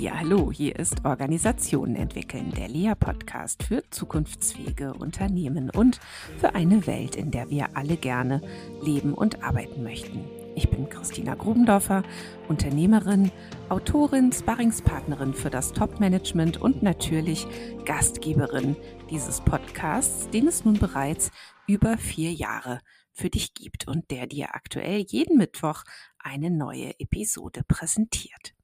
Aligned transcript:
Ja, 0.00 0.18
hallo, 0.18 0.50
hier 0.50 0.76
ist 0.76 1.04
Organisationen 1.04 1.94
entwickeln, 1.94 2.54
der 2.56 2.68
LEA-Podcast 2.68 3.64
für 3.64 3.82
zukunftsfähige 3.90 4.94
Unternehmen 4.94 5.68
und 5.68 6.00
für 6.38 6.54
eine 6.54 6.86
Welt, 6.86 7.16
in 7.16 7.30
der 7.30 7.50
wir 7.50 7.76
alle 7.76 7.98
gerne 7.98 8.40
leben 8.80 9.12
und 9.12 9.44
arbeiten 9.44 9.82
möchten. 9.82 10.24
Ich 10.56 10.70
bin 10.70 10.88
Christina 10.88 11.34
Grubendorfer, 11.34 12.02
Unternehmerin, 12.48 13.30
Autorin, 13.68 14.32
Sparringspartnerin 14.32 15.34
für 15.34 15.50
das 15.50 15.74
Top-Management 15.74 16.56
und 16.56 16.82
natürlich 16.82 17.46
Gastgeberin 17.84 18.76
dieses 19.10 19.42
Podcasts, 19.42 20.30
den 20.30 20.48
es 20.48 20.64
nun 20.64 20.78
bereits 20.78 21.30
über 21.66 21.98
vier 21.98 22.32
Jahre 22.32 22.80
für 23.12 23.28
dich 23.28 23.52
gibt 23.52 23.86
und 23.86 24.10
der 24.10 24.26
dir 24.26 24.54
aktuell 24.54 25.04
jeden 25.06 25.36
Mittwoch 25.36 25.84
eine 26.18 26.50
neue 26.50 26.98
Episode 26.98 27.64
präsentiert. 27.68 28.54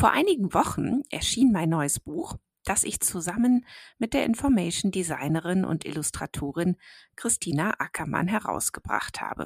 Vor 0.00 0.12
einigen 0.12 0.54
Wochen 0.54 1.02
erschien 1.10 1.52
mein 1.52 1.68
neues 1.68 2.00
Buch, 2.00 2.38
das 2.64 2.84
ich 2.84 3.00
zusammen 3.00 3.66
mit 3.98 4.14
der 4.14 4.24
Information 4.24 4.90
Designerin 4.90 5.62
und 5.66 5.84
Illustratorin 5.84 6.78
Christina 7.16 7.74
Ackermann 7.78 8.26
herausgebracht 8.26 9.20
habe. 9.20 9.44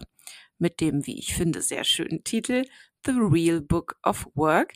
Mit 0.58 0.80
dem, 0.80 1.08
wie 1.08 1.18
ich 1.18 1.34
finde, 1.34 1.60
sehr 1.60 1.82
schönen 1.82 2.22
Titel 2.22 2.62
The 3.04 3.14
Real 3.16 3.62
Book 3.62 3.96
of 4.04 4.28
Work 4.36 4.74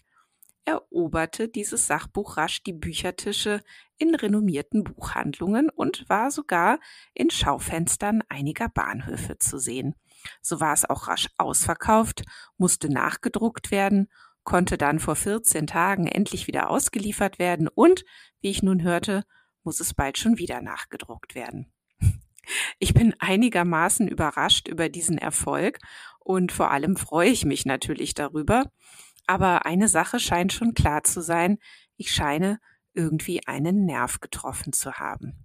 eroberte 0.65 1.49
dieses 1.49 1.87
Sachbuch 1.87 2.39
rasch 2.39 2.65
die 2.65 2.73
Büchertische 2.73 3.63
in 3.99 4.17
renommierten 4.17 4.83
Buchhandlungen 4.83 5.71
und 5.71 6.09
war 6.09 6.33
sogar 6.33 6.81
in 7.15 7.31
Schaufenstern 7.31 8.25
einiger 8.29 8.69
Bahnhöfe 8.69 9.39
zu 9.39 9.59
sehen. 9.59 9.95
So 10.43 10.59
war 10.59 10.73
es 10.73 10.85
auch 10.91 11.07
rasch 11.07 11.29
ausverkauft, 11.39 12.25
musste 12.57 12.89
nachgedruckt 12.89 13.71
werden 13.71 14.09
konnte 14.49 14.79
dann 14.79 14.99
vor 14.99 15.15
14 15.15 15.67
Tagen 15.67 16.07
endlich 16.07 16.47
wieder 16.47 16.71
ausgeliefert 16.71 17.39
werden 17.39 17.69
und, 17.69 18.07
wie 18.41 18.49
ich 18.49 18.63
nun 18.63 18.83
hörte, 18.83 19.25
muss 19.63 19.79
es 19.79 19.93
bald 19.93 20.17
schon 20.17 20.39
wieder 20.39 20.63
nachgedruckt 20.63 21.35
werden. 21.35 21.71
Ich 22.79 22.95
bin 22.95 23.15
einigermaßen 23.19 24.09
überrascht 24.09 24.67
über 24.67 24.89
diesen 24.89 25.19
Erfolg 25.19 25.81
und 26.19 26.51
vor 26.51 26.71
allem 26.71 26.97
freue 26.97 27.29
ich 27.29 27.45
mich 27.45 27.67
natürlich 27.67 28.15
darüber. 28.15 28.73
Aber 29.27 29.67
eine 29.67 29.87
Sache 29.87 30.19
scheint 30.19 30.55
schon 30.55 30.73
klar 30.73 31.05
zu 31.05 31.21
sein. 31.21 31.59
Ich 31.99 32.11
scheine 32.11 32.59
irgendwie 32.95 33.47
einen 33.47 33.85
Nerv 33.85 34.21
getroffen 34.21 34.73
zu 34.73 34.95
haben. 34.95 35.45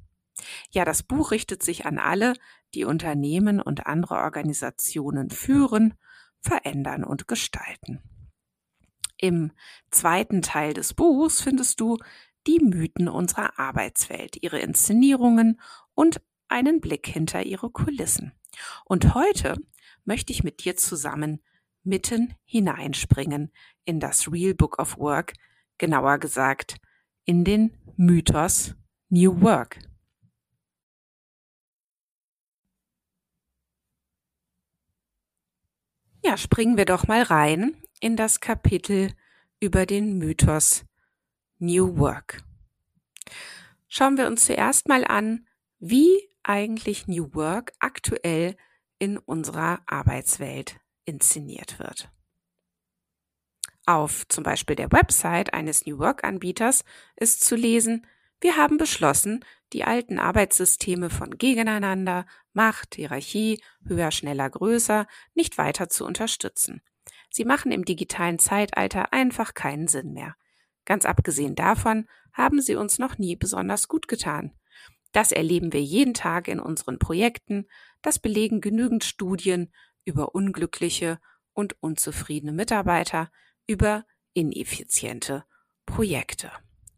Ja, 0.71 0.85
das 0.85 1.03
Buch 1.03 1.31
richtet 1.31 1.61
sich 1.61 1.85
an 1.85 1.97
alle, 1.97 2.35
die 2.73 2.85
Unternehmen 2.85 3.59
und 3.59 3.85
andere 3.85 4.15
Organisationen 4.15 5.29
führen, 5.29 5.95
verändern 6.39 7.03
und 7.03 7.27
gestalten. 7.27 8.01
Im 9.23 9.53
zweiten 9.89 10.41
Teil 10.41 10.73
des 10.73 10.93
Buchs 10.93 11.39
findest 11.39 11.79
du 11.79 11.97
die 12.45 12.59
Mythen 12.59 13.07
unserer 13.07 13.57
Arbeitswelt, 13.57 14.43
ihre 14.43 14.59
Inszenierungen 14.59 15.61
und 15.93 16.21
einen 16.49 16.81
Blick 16.81 17.07
hinter 17.07 17.41
ihre 17.43 17.69
Kulissen. 17.69 18.33
Und 18.83 19.13
heute 19.15 19.55
möchte 20.03 20.33
ich 20.33 20.43
mit 20.43 20.65
dir 20.65 20.75
zusammen 20.75 21.41
mitten 21.85 22.35
hineinspringen 22.43 23.53
in 23.85 24.02
das 24.02 24.30
Real 24.30 24.53
Book 24.53 24.77
of 24.77 24.97
Work, 24.97 25.35
genauer 25.77 26.17
gesagt 26.17 26.81
in 27.23 27.45
den 27.45 27.77
Mythos 27.95 28.75
New 29.08 29.39
Work. 29.39 29.80
Ja, 36.25 36.35
springen 36.35 36.75
wir 36.75 36.83
doch 36.83 37.08
mal 37.08 37.21
rein 37.21 37.77
in 38.03 38.17
das 38.17 38.41
Kapitel 38.41 39.13
über 39.61 39.86
den 39.86 40.17
Mythos 40.17 40.83
New 41.59 41.97
Work. 41.97 42.43
Schauen 43.87 44.17
wir 44.17 44.27
uns 44.27 44.43
zuerst 44.43 44.89
mal 44.89 45.05
an, 45.05 45.47
wie 45.80 46.30
eigentlich 46.43 47.08
New 47.08 47.33
Work 47.33 47.71
aktuell 47.80 48.58
in 48.99 49.17
unserer 49.17 49.80
Arbeitswelt 49.86 50.81
inszeniert 51.05 51.80
wird. 51.80 52.11
Auf 53.86 54.27
zum 54.27 54.43
Beispiel 54.43 54.75
der 54.75 54.92
Website 54.92 55.53
eines 55.53 55.86
New 55.86 55.97
Work-Anbieters 55.97 56.83
ist 57.15 57.45
zu 57.45 57.55
lesen, 57.55 58.05
wir 58.42 58.58
haben 58.58 58.75
beschlossen, 58.75 59.45
die 59.71 59.86
alten 59.86 60.19
Arbeitssysteme 60.19 61.09
von 61.09 61.37
Gegeneinander, 61.37 62.25
Macht, 62.52 62.95
Hierarchie, 62.95 63.63
höher, 63.86 64.11
schneller, 64.11 64.49
größer 64.49 65.08
nicht 65.36 65.58
weiter 65.58 65.87
zu 65.87 66.05
unterstützen. 66.05 66.81
Sie 67.36 67.45
machen 67.45 67.71
im 67.71 67.83
digitalen 67.83 68.38
Zeitalter 68.38 69.11
einfach 69.11 69.55
keinen 69.55 69.88
Sinn 69.88 70.14
mehr. 70.14 70.36
Ganz 70.86 71.04
abgesehen 71.04 71.55
davon 71.55 72.08
haben 72.32 72.61
sie 72.61 72.76
uns 72.76 72.99
noch 72.99 73.17
nie 73.17 73.36
besonders 73.36 73.88
gut 73.88 74.08
getan. 74.08 74.52
Das 75.14 75.32
erleben 75.32 75.73
wir 75.73 75.82
jeden 75.82 76.14
Tag 76.14 76.48
in 76.48 76.60
unseren 76.60 76.99
Projekten, 76.99 77.66
das 78.04 78.20
belegen 78.20 78.61
genügend 78.61 79.04
Studien 79.04 79.73
über 80.05 80.36
unglückliche 80.36 81.20
und 81.54 81.76
unzufriedene 81.82 82.52
Mitarbeiter, 82.52 83.32
über 83.66 84.05
ineffiziente 84.33 85.43
Projekte. 85.88 86.52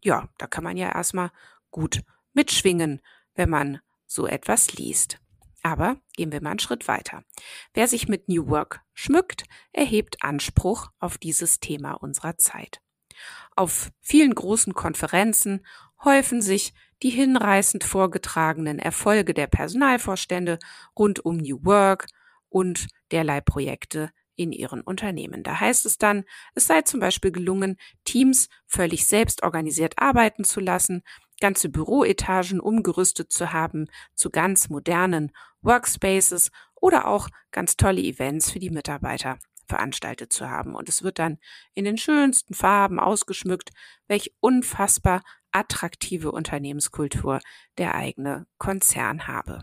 Ja, 0.04 0.28
da 0.36 0.46
kann 0.46 0.64
man 0.64 0.76
ja 0.76 0.94
erstmal 0.94 1.30
gut 1.70 2.02
mitschwingen, 2.34 3.00
wenn 3.36 3.48
man 3.48 3.80
so 4.04 4.26
etwas 4.26 4.74
liest. 4.74 5.18
Aber 5.66 5.96
gehen 6.14 6.30
wir 6.30 6.40
mal 6.40 6.50
einen 6.50 6.58
Schritt 6.60 6.86
weiter. 6.86 7.24
Wer 7.74 7.88
sich 7.88 8.06
mit 8.06 8.28
New 8.28 8.46
Work 8.46 8.82
schmückt, 8.94 9.46
erhebt 9.72 10.22
Anspruch 10.22 10.92
auf 11.00 11.18
dieses 11.18 11.58
Thema 11.58 11.94
unserer 11.94 12.38
Zeit. 12.38 12.80
Auf 13.56 13.90
vielen 14.00 14.32
großen 14.32 14.74
Konferenzen 14.74 15.66
häufen 16.04 16.40
sich 16.40 16.72
die 17.02 17.10
hinreißend 17.10 17.82
vorgetragenen 17.82 18.78
Erfolge 18.78 19.34
der 19.34 19.48
Personalvorstände 19.48 20.60
rund 20.96 21.24
um 21.24 21.36
New 21.38 21.58
Work 21.64 22.06
und 22.48 22.86
derlei 23.10 23.40
Projekte 23.40 24.12
in 24.36 24.52
ihren 24.52 24.82
Unternehmen. 24.82 25.42
Da 25.42 25.58
heißt 25.58 25.84
es 25.84 25.98
dann, 25.98 26.26
es 26.54 26.68
sei 26.68 26.82
zum 26.82 27.00
Beispiel 27.00 27.32
gelungen, 27.32 27.76
Teams 28.04 28.48
völlig 28.66 29.08
selbst 29.08 29.42
organisiert 29.42 29.94
arbeiten 29.96 30.44
zu 30.44 30.60
lassen, 30.60 31.02
ganze 31.40 31.68
Büroetagen 31.68 32.60
umgerüstet 32.60 33.32
zu 33.32 33.52
haben 33.52 33.88
zu 34.14 34.30
ganz 34.30 34.68
modernen 34.68 35.32
Workspaces 35.62 36.50
oder 36.74 37.06
auch 37.06 37.28
ganz 37.50 37.76
tolle 37.76 38.00
Events 38.00 38.50
für 38.50 38.58
die 38.58 38.70
Mitarbeiter 38.70 39.38
veranstaltet 39.66 40.32
zu 40.32 40.48
haben. 40.48 40.74
Und 40.74 40.88
es 40.88 41.02
wird 41.02 41.18
dann 41.18 41.38
in 41.74 41.84
den 41.84 41.98
schönsten 41.98 42.54
Farben 42.54 43.00
ausgeschmückt, 43.00 43.70
welch 44.06 44.32
unfassbar 44.40 45.22
attraktive 45.50 46.32
Unternehmenskultur 46.32 47.40
der 47.78 47.94
eigene 47.94 48.46
Konzern 48.58 49.26
habe. 49.26 49.62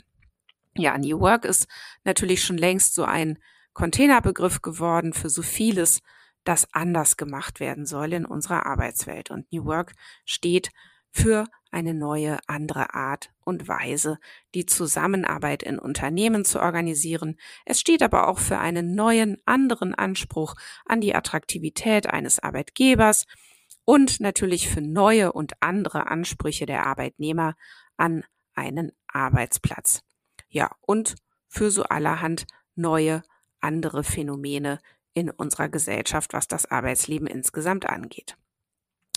Ja, 0.76 0.98
New 0.98 1.20
Work 1.20 1.46
ist 1.46 1.68
natürlich 2.04 2.44
schon 2.44 2.58
längst 2.58 2.96
so 2.96 3.04
ein 3.04 3.38
Containerbegriff 3.74 4.62
geworden 4.62 5.14
für 5.14 5.30
so 5.30 5.42
vieles, 5.42 6.02
das 6.44 6.68
anders 6.74 7.16
gemacht 7.16 7.60
werden 7.60 7.86
soll 7.86 8.14
in 8.14 8.26
unserer 8.26 8.66
Arbeitswelt. 8.66 9.32
Und 9.32 9.52
New 9.52 9.66
Work 9.66 9.94
steht 10.26 10.72
für 11.14 11.46
eine 11.72 11.94
neue, 11.94 12.40
andere 12.48 12.94
Art 12.94 13.32
und 13.46 13.68
Weise, 13.68 14.20
die 14.54 14.66
Zusammenarbeit 14.66 15.64
in 15.64 15.80
Unternehmen 15.80 16.44
zu 16.44 16.60
organisieren. 16.60 17.38
Es 17.66 17.80
steht 17.80 18.02
aber 18.02 18.28
auch 18.28 18.40
für 18.40 18.58
einen 18.58 18.96
neuen, 18.96 19.38
anderen 19.46 19.94
Anspruch 19.94 20.56
an 20.86 21.02
die 21.02 21.16
Attraktivität 21.16 22.08
eines 22.08 22.40
Arbeitgebers 22.40 23.26
und 23.86 24.20
natürlich 24.20 24.70
für 24.70 24.82
neue 24.82 25.32
und 25.34 25.54
andere 25.62 26.08
Ansprüche 26.08 26.66
der 26.66 26.86
Arbeitnehmer 26.86 27.56
an 27.96 28.24
einen 28.56 28.92
Arbeitsplatz. 29.08 30.02
Ja, 30.50 30.72
und 30.82 31.16
für 31.48 31.70
so 31.70 31.84
allerhand 31.84 32.46
neue, 32.76 33.22
andere 33.60 34.04
Phänomene 34.04 34.80
in 35.14 35.30
unserer 35.30 35.70
Gesellschaft, 35.70 36.34
was 36.34 36.48
das 36.48 36.66
Arbeitsleben 36.70 37.28
insgesamt 37.28 37.86
angeht. 37.86 38.36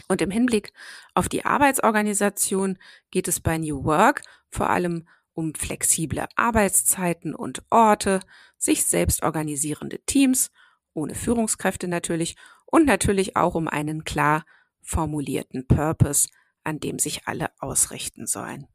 Und 0.09 0.23
im 0.23 0.31
Hinblick 0.31 0.73
auf 1.15 1.29
die 1.29 1.45
Arbeitsorganisation 1.45 2.79
geht 3.11 3.29
es 3.29 3.41
bei 3.41 3.59
New 3.59 3.85
Work 3.85 4.23
vor 4.49 4.71
allem 4.71 5.07
um 5.33 5.55
flexible 5.55 6.27
Arbeitszeiten 6.35 7.35
und 7.35 7.63
Orte, 7.71 8.21
sich 8.57 8.87
selbst 8.87 9.23
organisierende 9.23 9.99
Teams, 10.07 10.51
ohne 10.95 11.15
Führungskräfte 11.15 11.89
natürlich, 11.89 12.37
und 12.65 12.87
natürlich 12.87 13.37
auch 13.37 13.55
um 13.55 13.69
einen 13.69 14.05
klar 14.05 14.45
formulierten 14.83 15.67
Purpose, 15.67 16.29
an 16.65 16.81
dem 16.81 16.99
sich 16.99 17.29
alle 17.29 17.51
ausrichten 17.61 18.27
sollen. 18.27 18.67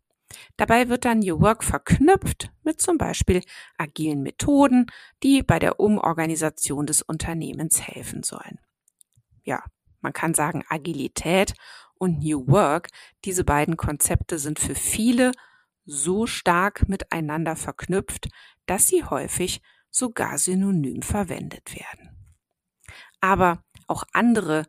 Dabei 0.56 0.88
wird 0.88 1.04
dann 1.04 1.20
New 1.20 1.42
Work 1.42 1.64
verknüpft 1.64 2.52
mit 2.64 2.80
zum 2.80 2.98
Beispiel 2.98 3.42
agilen 3.78 4.22
Methoden, 4.22 4.86
die 5.24 5.44
bei 5.44 5.60
der 5.60 5.80
Umorganisation 5.80 6.86
des 6.86 7.02
Unternehmens 7.02 7.82
helfen 7.82 8.24
sollen. 8.24 8.60
Ja, 9.44 9.64
man 10.02 10.14
kann 10.14 10.34
sagen 10.34 10.64
Agilität 10.68 11.54
und 11.96 12.20
New 12.20 12.48
Work, 12.48 12.90
diese 13.26 13.44
beiden 13.44 13.78
Konzepte 13.78 14.40
sind 14.40 14.60
für 14.60 14.76
viele 14.76 15.32
so 15.86 16.26
stark 16.26 16.88
miteinander 16.88 17.56
verknüpft, 17.56 18.30
dass 18.66 18.88
sie 18.88 19.04
häufig 19.04 19.62
sogar 19.90 20.38
synonym 20.38 21.02
verwendet 21.02 21.76
werden. 21.76 22.10
Aber 23.20 23.64
auch 23.88 24.04
andere 24.14 24.66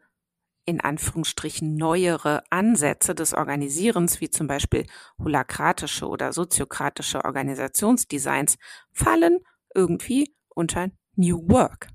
in 0.64 0.80
Anführungsstrichen 0.80 1.74
neuere 1.74 2.44
Ansätze 2.50 3.14
des 3.14 3.34
Organisierens, 3.34 4.20
wie 4.20 4.30
zum 4.30 4.46
Beispiel 4.46 4.86
holakratische 5.18 6.06
oder 6.06 6.32
soziokratische 6.32 7.24
Organisationsdesigns, 7.24 8.58
fallen 8.92 9.40
irgendwie 9.74 10.34
unter 10.48 10.90
New 11.16 11.48
Work. 11.48 11.88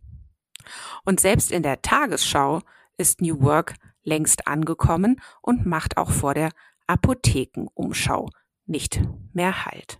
Und 1.06 1.20
selbst 1.20 1.52
in 1.52 1.64
der 1.64 1.82
Tagesschau 1.82 2.62
ist 2.98 3.22
New 3.22 3.42
Work 3.42 3.76
längst 4.04 4.48
angekommen 4.48 5.22
und 5.42 5.66
macht 5.66 5.98
auch 5.98 6.12
vor 6.12 6.34
der 6.34 6.52
Apothekenumschau 6.88 8.30
nicht 8.66 9.02
mehr 9.34 9.66
Halt. 9.66 9.98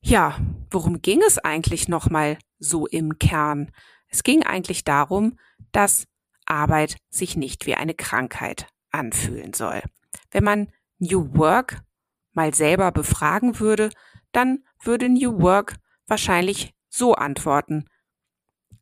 Ja, 0.00 0.38
worum 0.70 1.02
ging 1.02 1.22
es 1.26 1.38
eigentlich 1.38 1.88
nochmal 1.88 2.38
so 2.58 2.86
im 2.86 3.18
Kern? 3.18 3.70
Es 4.08 4.22
ging 4.22 4.42
eigentlich 4.42 4.84
darum, 4.84 5.38
dass 5.72 6.06
Arbeit 6.46 6.96
sich 7.10 7.36
nicht 7.36 7.66
wie 7.66 7.74
eine 7.74 7.94
Krankheit 7.94 8.66
anfühlen 8.90 9.52
soll. 9.52 9.82
Wenn 10.30 10.44
man 10.44 10.72
New 10.98 11.34
Work 11.36 11.82
mal 12.32 12.54
selber 12.54 12.92
befragen 12.92 13.60
würde, 13.60 13.90
dann 14.32 14.64
würde 14.82 15.08
New 15.08 15.40
Work 15.40 15.76
wahrscheinlich 16.06 16.74
so 16.88 17.14
antworten. 17.14 17.84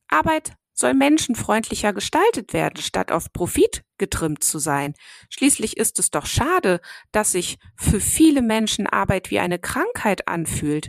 Arbeit 0.08 0.54
soll 0.78 0.94
menschenfreundlicher 0.94 1.92
gestaltet 1.92 2.52
werden, 2.52 2.76
statt 2.80 3.10
auf 3.10 3.32
Profit 3.32 3.82
getrimmt 3.98 4.44
zu 4.44 4.60
sein. 4.60 4.94
Schließlich 5.28 5.76
ist 5.76 5.98
es 5.98 6.10
doch 6.10 6.26
schade, 6.26 6.80
dass 7.10 7.32
sich 7.32 7.58
für 7.76 8.00
viele 8.00 8.42
Menschen 8.42 8.86
Arbeit 8.86 9.30
wie 9.30 9.40
eine 9.40 9.58
Krankheit 9.58 10.28
anfühlt. 10.28 10.88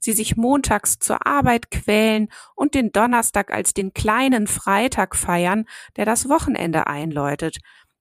Sie 0.00 0.12
sich 0.12 0.36
montags 0.36 0.98
zur 0.98 1.26
Arbeit 1.26 1.70
quälen 1.70 2.28
und 2.56 2.74
den 2.74 2.90
Donnerstag 2.90 3.52
als 3.52 3.74
den 3.74 3.92
kleinen 3.94 4.48
Freitag 4.48 5.14
feiern, 5.14 5.66
der 5.96 6.04
das 6.04 6.28
Wochenende 6.28 6.88
einläutet. 6.88 7.58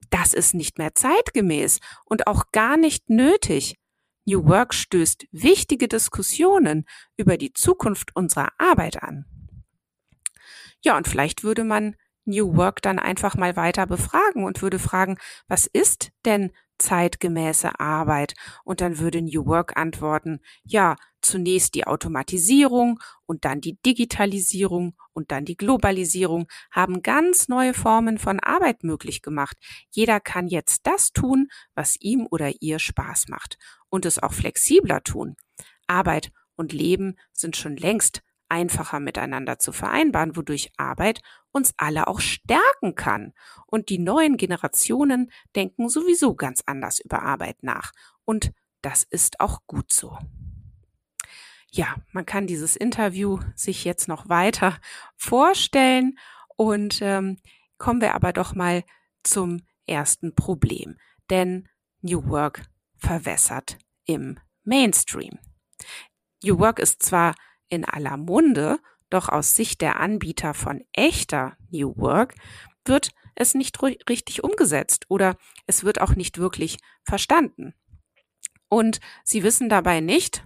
Das 0.10 0.34
ist 0.34 0.56
nicht 0.56 0.80
mehr 0.80 0.96
zeitgemäß 0.96 1.80
und 2.06 2.26
auch 2.26 2.46
gar 2.52 2.78
nicht 2.78 3.10
nötig. 3.10 3.78
New 4.26 4.46
Work 4.48 4.74
stößt 4.74 5.28
wichtige 5.32 5.88
Diskussionen 5.88 6.86
über 7.16 7.38
die 7.38 7.54
Zukunft 7.54 8.16
unserer 8.16 8.50
Arbeit 8.58 9.04
an. 9.04 9.26
Ja, 10.84 10.98
und 10.98 11.08
vielleicht 11.08 11.44
würde 11.44 11.64
man 11.64 11.96
New 12.26 12.56
Work 12.58 12.82
dann 12.82 13.00
einfach 13.00 13.36
mal 13.36 13.56
weiter 13.56 13.88
befragen 13.88 14.44
und 14.44 14.62
würde 14.62 14.80
fragen, 14.80 15.18
was 15.48 15.66
ist 15.66 16.12
denn 16.26 16.52
zeitgemäße 16.78 17.80
Arbeit? 17.80 18.34
Und 18.64 18.82
dann 18.82 19.00
würde 19.00 19.22
New 19.22 19.46
Work 19.46 19.78
antworten, 19.78 20.40
ja, 20.64 20.96
zunächst 21.22 21.74
die 21.74 21.88
Automatisierung 21.88 23.00
und 23.26 23.46
dann 23.46 23.60
die 23.62 23.80
Digitalisierung 23.86 24.96
und 25.14 25.32
dann 25.32 25.46
die 25.46 25.58
Globalisierung 25.58 26.48
haben 26.70 27.02
ganz 27.02 27.48
neue 27.48 27.74
Formen 27.74 28.18
von 28.20 28.40
Arbeit 28.40 28.84
möglich 28.84 29.22
gemacht. 29.22 29.58
Jeder 29.90 30.20
kann 30.20 30.48
jetzt 30.48 30.86
das 30.86 31.12
tun, 31.14 31.48
was 31.76 31.96
ihm 32.00 32.28
oder 32.30 32.52
ihr 32.62 32.78
Spaß 32.80 33.30
macht 33.30 33.58
und 33.90 34.06
es 34.06 34.22
auch 34.22 34.34
flexibler 34.34 35.02
tun. 35.02 35.36
Arbeit 35.88 36.32
und 36.56 36.74
Leben 36.74 37.16
sind 37.34 37.56
schon 37.56 37.78
längst 37.78 38.22
einfacher 38.50 39.00
miteinander 39.00 39.60
zu 39.60 39.72
vereinbaren, 39.72 40.36
wodurch 40.36 40.72
Arbeit 40.78 41.22
uns 41.52 41.74
alle 41.78 42.08
auch 42.08 42.20
stärken 42.20 42.96
kann. 42.96 43.34
Und 43.66 43.90
die 43.90 44.00
neuen 44.00 44.38
Generationen 44.38 45.32
denken 45.56 45.90
sowieso 45.90 46.36
ganz 46.36 46.64
anders 46.66 47.00
über 47.00 47.24
Arbeit 47.24 47.64
nach. 47.64 47.92
Und 48.26 48.52
das 48.82 49.04
ist 49.04 49.40
auch 49.40 49.62
gut 49.68 49.92
so. 49.92 50.18
Ja, 51.72 51.96
man 52.12 52.26
kann 52.26 52.48
dieses 52.48 52.76
Interview 52.76 53.40
sich 53.56 53.84
jetzt 53.84 54.08
noch 54.08 54.30
weiter 54.30 54.78
vorstellen 55.16 56.18
und 56.56 57.00
ähm, 57.02 57.38
kommen 57.78 58.02
wir 58.02 58.16
aber 58.16 58.34
doch 58.34 58.56
mal 58.56 58.84
zum 59.24 59.62
ersten 59.86 60.34
Problem. 60.36 60.98
Denn 61.30 61.68
New 62.02 62.28
Work 62.30 62.64
verwässert 62.98 63.78
im 64.06 64.40
Mainstream. 64.64 65.40
New 66.44 66.60
Work 66.60 66.80
ist 66.80 67.04
zwar 67.04 67.36
in 67.70 67.86
aller 67.86 68.18
Munde, 68.18 68.80
doch 69.10 69.30
aus 69.30 69.56
Sicht 69.56 69.82
der 69.82 70.00
Anbieter 70.00 70.54
von 70.54 70.84
echter 70.94 71.58
New 71.72 71.96
Work 71.98 72.36
wird 72.86 73.12
es 73.36 73.54
nicht 73.54 73.82
richtig 73.84 74.44
umgesetzt 74.44 75.06
oder 75.10 75.38
es 75.66 75.84
wird 75.84 76.02
auch 76.02 76.16
nicht 76.16 76.38
wirklich 76.38 76.78
verstanden. 77.04 77.74
Und 78.70 79.00
sie 79.24 79.44
wissen 79.44 79.70
dabei 79.70 80.02
nicht, 80.02 80.46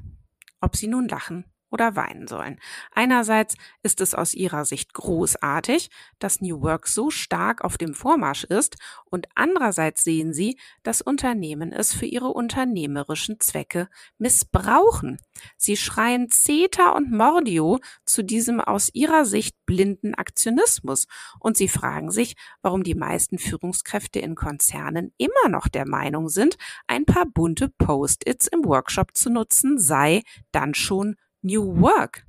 ob 0.60 0.76
sie 0.76 0.88
nun 0.88 1.08
lachen 1.08 1.51
oder 1.72 1.96
weinen 1.96 2.28
sollen. 2.28 2.60
Einerseits 2.92 3.56
ist 3.82 4.02
es 4.02 4.14
aus 4.14 4.34
ihrer 4.34 4.66
Sicht 4.66 4.94
großartig, 4.94 5.90
dass 6.20 6.42
New 6.42 6.62
Work 6.62 6.88
so 6.88 7.10
stark 7.10 7.64
auf 7.64 7.78
dem 7.78 7.94
Vormarsch 7.94 8.44
ist 8.44 8.76
und 9.06 9.28
andererseits 9.36 10.04
sehen 10.04 10.34
sie, 10.34 10.60
dass 10.84 11.02
Unternehmen 11.02 11.72
es 11.72 11.94
für 11.94 12.06
ihre 12.06 12.28
unternehmerischen 12.28 13.40
Zwecke 13.40 13.88
missbrauchen. 14.18 15.18
Sie 15.58 15.78
schreien 15.78 16.30
CETA 16.30 16.92
und 16.92 17.12
Mordio 17.12 17.80
zu 18.06 18.24
diesem 18.24 18.60
aus 18.60 18.90
ihrer 18.94 19.26
Sicht 19.26 19.56
blinden 19.66 20.14
Aktionismus 20.14 21.08
und 21.40 21.58
sie 21.58 21.70
fragen 21.70 22.12
sich, 22.12 22.36
warum 22.62 22.84
die 22.84 22.96
meisten 22.96 23.40
Führungskräfte 23.40 24.20
in 24.20 24.36
Konzernen 24.36 25.14
immer 25.18 25.50
noch 25.50 25.68
der 25.68 25.88
Meinung 25.88 26.30
sind, 26.30 26.58
ein 26.88 27.06
paar 27.06 27.26
bunte 27.26 27.70
Post-its 27.70 28.48
im 28.48 28.66
Workshop 28.66 29.16
zu 29.16 29.30
nutzen 29.30 29.80
sei 29.80 30.22
dann 30.52 30.74
schon 30.74 31.16
New 31.42 31.82
Work. 31.82 32.26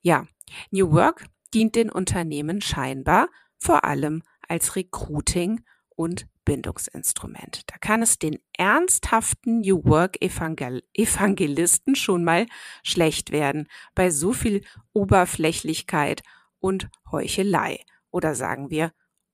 Ja, 0.00 0.26
New 0.70 0.92
Work 0.92 1.26
dient 1.52 1.76
den 1.76 1.90
Unternehmen 1.90 2.60
scheinbar 2.60 3.28
vor 3.56 3.84
allem 3.84 4.22
als 4.48 4.76
Recruiting 4.76 5.64
und 5.88 6.26
Bindungsinstrument. 6.44 7.62
Da 7.70 7.78
kann 7.78 8.02
es 8.02 8.18
den 8.18 8.38
ernsthaften 8.56 9.60
New 9.60 9.84
Work 9.84 10.20
Evangel 10.20 10.82
Evangelisten 10.92 11.94
schon 11.94 12.24
mal 12.24 12.46
schlecht 12.82 13.30
werden 13.30 13.68
bei 13.94 14.10
so 14.10 14.32
viel 14.32 14.64
Oberflächlichkeit 14.92 16.22
und 16.58 16.90
Heuchelei 17.10 17.80
oder 18.10 18.34
sagen 18.34 18.70
wir 18.70 18.92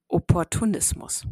Opportunismus. 0.09 1.25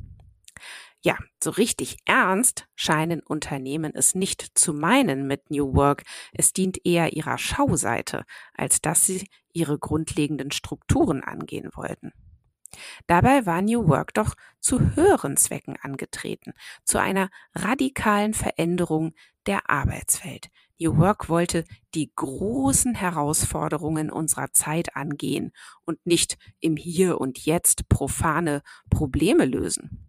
Ja, 1.01 1.17
so 1.43 1.51
richtig 1.51 1.99
ernst 2.07 2.67
scheinen 2.75 3.21
Unternehmen 3.21 3.93
es 3.95 4.17
nicht 4.17 4.59
zu 4.59 4.75
meinen 4.75 5.29
mit 5.29 5.49
New 5.51 5.75
Work. 5.75 6.03
Es 6.33 6.53
dient 6.53 6.85
eher 6.85 7.13
ihrer 7.13 7.39
Schauseite, 7.39 8.25
als 8.55 8.81
dass 8.81 9.07
sie 9.07 9.29
ihre 9.53 9.79
grundlegenden 9.79 10.51
Strukturen 10.51 11.23
angehen 11.23 11.71
wollten. 11.75 12.13
Dabei 13.07 13.47
war 13.47 13.63
New 13.63 13.89
Work 13.89 14.15
doch 14.15 14.35
zu 14.61 14.97
höheren 14.97 15.37
Zwecken 15.37 15.77
angetreten, 15.81 16.53
zu 16.85 16.99
einer 16.99 17.31
radikalen 17.55 18.35
Veränderung 18.35 19.15
der 19.47 19.71
Arbeitswelt. 19.71 20.49
New 20.81 20.97
Work 20.99 21.29
wollte 21.29 21.65
die 21.95 22.13
großen 22.15 22.95
Herausforderungen 22.95 24.11
unserer 24.11 24.53
Zeit 24.53 24.95
angehen 24.97 25.53
und 25.85 26.05
nicht 26.07 26.39
im 26.61 26.77
Hier 26.77 27.21
und 27.21 27.39
Jetzt 27.39 27.89
profane 27.89 28.63
Probleme 28.91 29.45
lösen. 29.45 30.08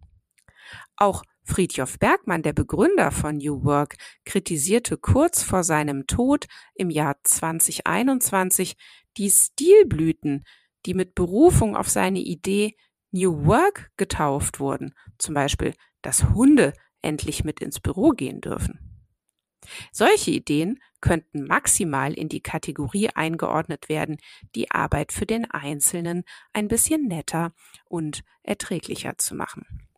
Auch 0.96 1.22
Friedjof 1.44 1.98
Bergmann, 1.98 2.42
der 2.42 2.52
Begründer 2.52 3.10
von 3.10 3.38
New 3.38 3.64
Work, 3.64 3.96
kritisierte 4.24 4.96
kurz 4.96 5.42
vor 5.42 5.64
seinem 5.64 6.06
Tod 6.06 6.46
im 6.74 6.90
Jahr 6.90 7.16
2021 7.24 8.76
die 9.16 9.30
Stilblüten, 9.30 10.44
die 10.86 10.94
mit 10.94 11.14
Berufung 11.14 11.76
auf 11.76 11.88
seine 11.88 12.20
Idee 12.20 12.76
New 13.10 13.44
Work 13.46 13.90
getauft 13.96 14.60
wurden, 14.60 14.94
zum 15.18 15.34
Beispiel, 15.34 15.74
dass 16.02 16.30
Hunde 16.30 16.72
endlich 17.02 17.44
mit 17.44 17.60
ins 17.60 17.80
Büro 17.80 18.10
gehen 18.10 18.40
dürfen. 18.40 18.78
Solche 19.92 20.30
Ideen 20.30 20.80
könnten 21.00 21.44
maximal 21.44 22.12
in 22.14 22.28
die 22.28 22.40
Kategorie 22.40 23.10
eingeordnet 23.10 23.88
werden, 23.88 24.18
die 24.54 24.70
Arbeit 24.70 25.12
für 25.12 25.26
den 25.26 25.50
Einzelnen 25.50 26.24
ein 26.52 26.68
bisschen 26.68 27.06
netter 27.08 27.52
und 27.86 28.22
erträglicher 28.42 29.18
zu 29.18 29.34
machen. 29.34 29.89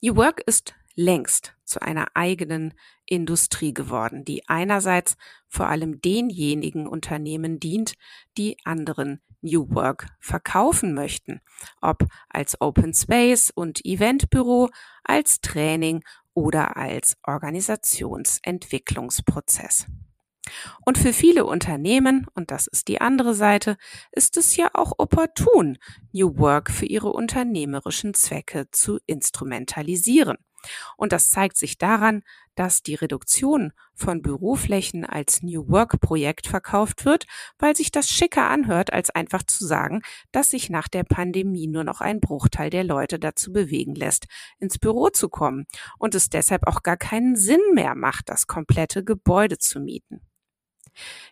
New 0.00 0.16
Work 0.16 0.42
ist 0.46 0.74
längst 0.94 1.54
zu 1.64 1.80
einer 1.80 2.08
eigenen 2.14 2.74
Industrie 3.06 3.72
geworden, 3.72 4.24
die 4.24 4.48
einerseits 4.48 5.16
vor 5.48 5.68
allem 5.68 6.00
denjenigen 6.00 6.88
Unternehmen 6.88 7.60
dient, 7.60 7.94
die 8.36 8.56
anderen 8.64 9.22
New 9.40 9.70
Work 9.70 10.08
verkaufen 10.18 10.94
möchten, 10.94 11.40
ob 11.80 12.08
als 12.28 12.60
Open 12.60 12.92
Space 12.94 13.52
und 13.54 13.84
Eventbüro, 13.84 14.70
als 15.04 15.40
Training 15.40 16.02
oder 16.34 16.76
als 16.76 17.16
Organisationsentwicklungsprozess. 17.22 19.86
Und 20.84 20.98
für 20.98 21.12
viele 21.12 21.44
Unternehmen, 21.44 22.26
und 22.34 22.50
das 22.50 22.66
ist 22.66 22.88
die 22.88 23.00
andere 23.00 23.34
Seite, 23.34 23.76
ist 24.12 24.36
es 24.36 24.56
ja 24.56 24.70
auch 24.74 24.92
opportun, 24.98 25.78
New 26.12 26.38
Work 26.38 26.70
für 26.70 26.86
ihre 26.86 27.12
unternehmerischen 27.12 28.14
Zwecke 28.14 28.70
zu 28.70 28.98
instrumentalisieren. 29.06 30.38
Und 30.96 31.12
das 31.12 31.30
zeigt 31.30 31.56
sich 31.56 31.78
daran, 31.78 32.22
dass 32.54 32.82
die 32.82 32.96
Reduktion 32.96 33.72
von 33.94 34.22
Büroflächen 34.22 35.04
als 35.04 35.42
New 35.42 35.68
Work 35.68 36.00
Projekt 36.00 36.48
verkauft 36.48 37.04
wird, 37.04 37.26
weil 37.58 37.76
sich 37.76 37.92
das 37.92 38.08
schicker 38.08 38.50
anhört, 38.50 38.92
als 38.92 39.10
einfach 39.10 39.44
zu 39.44 39.64
sagen, 39.64 40.02
dass 40.32 40.50
sich 40.50 40.68
nach 40.68 40.88
der 40.88 41.04
Pandemie 41.04 41.68
nur 41.68 41.84
noch 41.84 42.00
ein 42.00 42.20
Bruchteil 42.20 42.70
der 42.70 42.84
Leute 42.84 43.18
dazu 43.18 43.52
bewegen 43.52 43.94
lässt, 43.94 44.26
ins 44.58 44.78
Büro 44.78 45.10
zu 45.10 45.28
kommen 45.28 45.66
und 45.98 46.14
es 46.14 46.30
deshalb 46.30 46.66
auch 46.66 46.82
gar 46.82 46.96
keinen 46.96 47.36
Sinn 47.36 47.60
mehr 47.74 47.94
macht, 47.94 48.28
das 48.28 48.46
komplette 48.46 49.04
Gebäude 49.04 49.58
zu 49.58 49.80
mieten. 49.80 50.20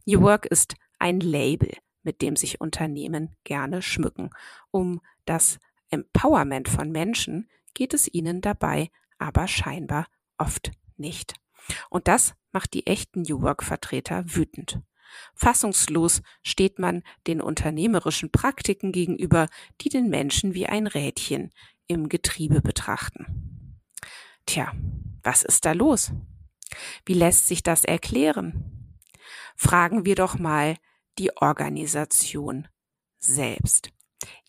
New 0.04 0.20
Work 0.22 0.46
ist 0.46 0.74
ein 0.98 1.20
Label, 1.20 1.72
mit 2.02 2.22
dem 2.22 2.36
sich 2.36 2.60
Unternehmen 2.60 3.34
gerne 3.44 3.82
schmücken. 3.82 4.30
Um 4.70 5.00
das 5.24 5.58
Empowerment 5.90 6.68
von 6.68 6.90
Menschen 6.90 7.48
geht 7.74 7.94
es 7.94 8.12
ihnen 8.12 8.40
dabei 8.40 8.90
aber 9.18 9.48
scheinbar 9.48 10.06
oft 10.38 10.72
nicht. 10.96 11.34
Und 11.90 12.08
das 12.08 12.34
macht 12.52 12.74
die 12.74 12.86
echten 12.86 13.22
New 13.22 13.42
Work-Vertreter 13.42 14.24
wütend. 14.34 14.80
Fassungslos 15.34 16.22
steht 16.42 16.78
man 16.78 17.02
den 17.26 17.40
unternehmerischen 17.40 18.30
Praktiken 18.30 18.92
gegenüber, 18.92 19.48
die 19.80 19.88
den 19.88 20.08
Menschen 20.08 20.54
wie 20.54 20.66
ein 20.66 20.86
Rädchen 20.86 21.52
im 21.86 22.08
Getriebe 22.08 22.60
betrachten. 22.60 23.80
Tja, 24.46 24.72
was 25.22 25.42
ist 25.42 25.64
da 25.64 25.72
los? 25.72 26.12
Wie 27.04 27.14
lässt 27.14 27.48
sich 27.48 27.62
das 27.62 27.84
erklären? 27.84 28.85
Fragen 29.56 30.04
wir 30.04 30.14
doch 30.14 30.38
mal 30.38 30.76
die 31.18 31.36
Organisation 31.36 32.68
selbst. 33.18 33.90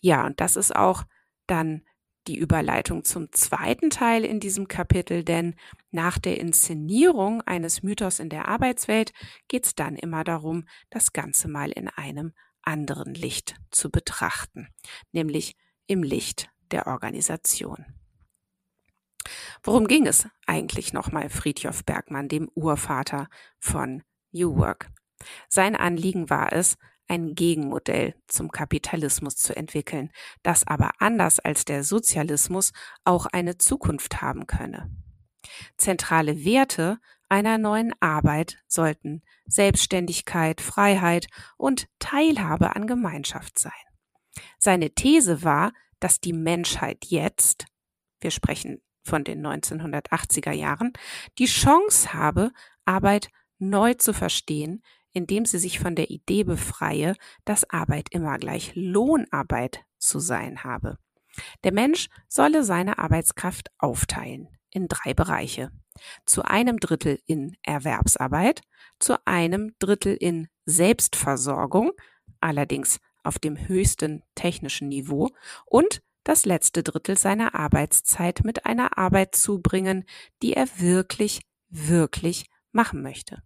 Ja, 0.00 0.26
und 0.26 0.40
das 0.40 0.56
ist 0.56 0.74
auch 0.74 1.04
dann 1.46 1.82
die 2.26 2.36
Überleitung 2.36 3.04
zum 3.04 3.32
zweiten 3.32 3.88
Teil 3.88 4.24
in 4.24 4.38
diesem 4.38 4.68
Kapitel, 4.68 5.24
denn 5.24 5.54
nach 5.90 6.18
der 6.18 6.38
Inszenierung 6.38 7.40
eines 7.42 7.82
Mythos 7.82 8.20
in 8.20 8.28
der 8.28 8.48
Arbeitswelt 8.48 9.12
geht 9.48 9.64
es 9.64 9.74
dann 9.74 9.96
immer 9.96 10.24
darum, 10.24 10.68
das 10.90 11.14
Ganze 11.14 11.48
mal 11.48 11.70
in 11.70 11.88
einem 11.88 12.34
anderen 12.62 13.14
Licht 13.14 13.56
zu 13.70 13.90
betrachten, 13.90 14.68
nämlich 15.10 15.56
im 15.86 16.02
Licht 16.02 16.50
der 16.70 16.86
Organisation. 16.86 17.86
Worum 19.62 19.86
ging 19.88 20.06
es 20.06 20.28
eigentlich 20.46 20.92
nochmal 20.92 21.30
Friedjof 21.30 21.84
Bergmann, 21.84 22.28
dem 22.28 22.50
Urvater 22.54 23.28
von 23.58 24.02
New 24.32 24.56
Work? 24.56 24.90
Sein 25.48 25.76
Anliegen 25.76 26.30
war 26.30 26.52
es, 26.52 26.76
ein 27.08 27.34
Gegenmodell 27.34 28.14
zum 28.26 28.50
Kapitalismus 28.50 29.36
zu 29.36 29.56
entwickeln, 29.56 30.10
das 30.42 30.66
aber 30.66 30.90
anders 30.98 31.40
als 31.40 31.64
der 31.64 31.82
Sozialismus 31.82 32.72
auch 33.04 33.26
eine 33.26 33.56
Zukunft 33.56 34.20
haben 34.20 34.46
könne. 34.46 34.90
Zentrale 35.78 36.44
Werte 36.44 36.98
einer 37.28 37.58
neuen 37.58 37.94
Arbeit 38.00 38.58
sollten 38.66 39.22
Selbstständigkeit, 39.46 40.60
Freiheit 40.60 41.28
und 41.56 41.88
Teilhabe 41.98 42.74
an 42.76 42.86
Gemeinschaft 42.86 43.58
sein. 43.58 43.72
Seine 44.58 44.90
These 44.90 45.42
war, 45.42 45.72
dass 46.00 46.20
die 46.20 46.32
Menschheit 46.32 47.06
jetzt, 47.06 47.66
wir 48.20 48.30
sprechen 48.30 48.80
von 49.02 49.24
den 49.24 49.44
1980er 49.44 50.52
Jahren, 50.52 50.92
die 51.38 51.46
Chance 51.46 52.14
habe, 52.14 52.52
Arbeit 52.84 53.28
neu 53.58 53.94
zu 53.94 54.12
verstehen, 54.12 54.82
indem 55.18 55.44
sie 55.44 55.58
sich 55.58 55.80
von 55.80 55.96
der 55.96 56.10
Idee 56.10 56.44
befreie, 56.44 57.16
dass 57.44 57.68
Arbeit 57.68 58.08
immer 58.12 58.38
gleich 58.38 58.70
Lohnarbeit 58.76 59.80
zu 59.98 60.20
sein 60.20 60.62
habe. 60.62 60.96
Der 61.64 61.72
Mensch 61.72 62.08
solle 62.28 62.62
seine 62.62 62.98
Arbeitskraft 62.98 63.72
aufteilen 63.78 64.46
in 64.70 64.86
drei 64.86 65.14
Bereiche. 65.14 65.72
Zu 66.24 66.42
einem 66.42 66.78
Drittel 66.78 67.18
in 67.26 67.56
Erwerbsarbeit, 67.64 68.60
zu 69.00 69.16
einem 69.26 69.74
Drittel 69.80 70.14
in 70.14 70.46
Selbstversorgung, 70.66 71.90
allerdings 72.40 73.00
auf 73.24 73.40
dem 73.40 73.56
höchsten 73.66 74.22
technischen 74.36 74.88
Niveau, 74.88 75.30
und 75.66 76.00
das 76.22 76.46
letzte 76.46 76.84
Drittel 76.84 77.18
seiner 77.18 77.56
Arbeitszeit 77.56 78.44
mit 78.44 78.66
einer 78.66 78.98
Arbeit 78.98 79.34
zubringen, 79.34 80.04
die 80.42 80.52
er 80.52 80.68
wirklich, 80.78 81.40
wirklich 81.70 82.46
machen 82.70 83.02
möchte. 83.02 83.42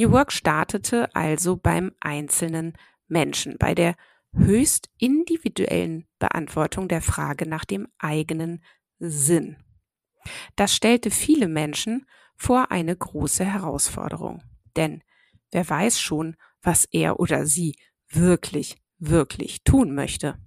New 0.00 0.12
Work 0.12 0.32
startete 0.32 1.14
also 1.14 1.58
beim 1.58 1.92
einzelnen 2.00 2.72
Menschen, 3.06 3.58
bei 3.58 3.74
der 3.74 3.96
höchst 4.32 4.88
individuellen 4.96 6.08
Beantwortung 6.18 6.88
der 6.88 7.02
Frage 7.02 7.46
nach 7.46 7.66
dem 7.66 7.86
eigenen 7.98 8.64
Sinn. 8.98 9.58
Das 10.56 10.74
stellte 10.74 11.10
viele 11.10 11.48
Menschen 11.48 12.06
vor 12.34 12.70
eine 12.70 12.96
große 12.96 13.44
Herausforderung. 13.44 14.42
Denn 14.74 15.02
wer 15.50 15.68
weiß 15.68 16.00
schon, 16.00 16.34
was 16.62 16.86
er 16.86 17.20
oder 17.20 17.44
sie 17.44 17.76
wirklich, 18.08 18.80
wirklich 18.98 19.64
tun 19.64 19.94
möchte. 19.94 20.38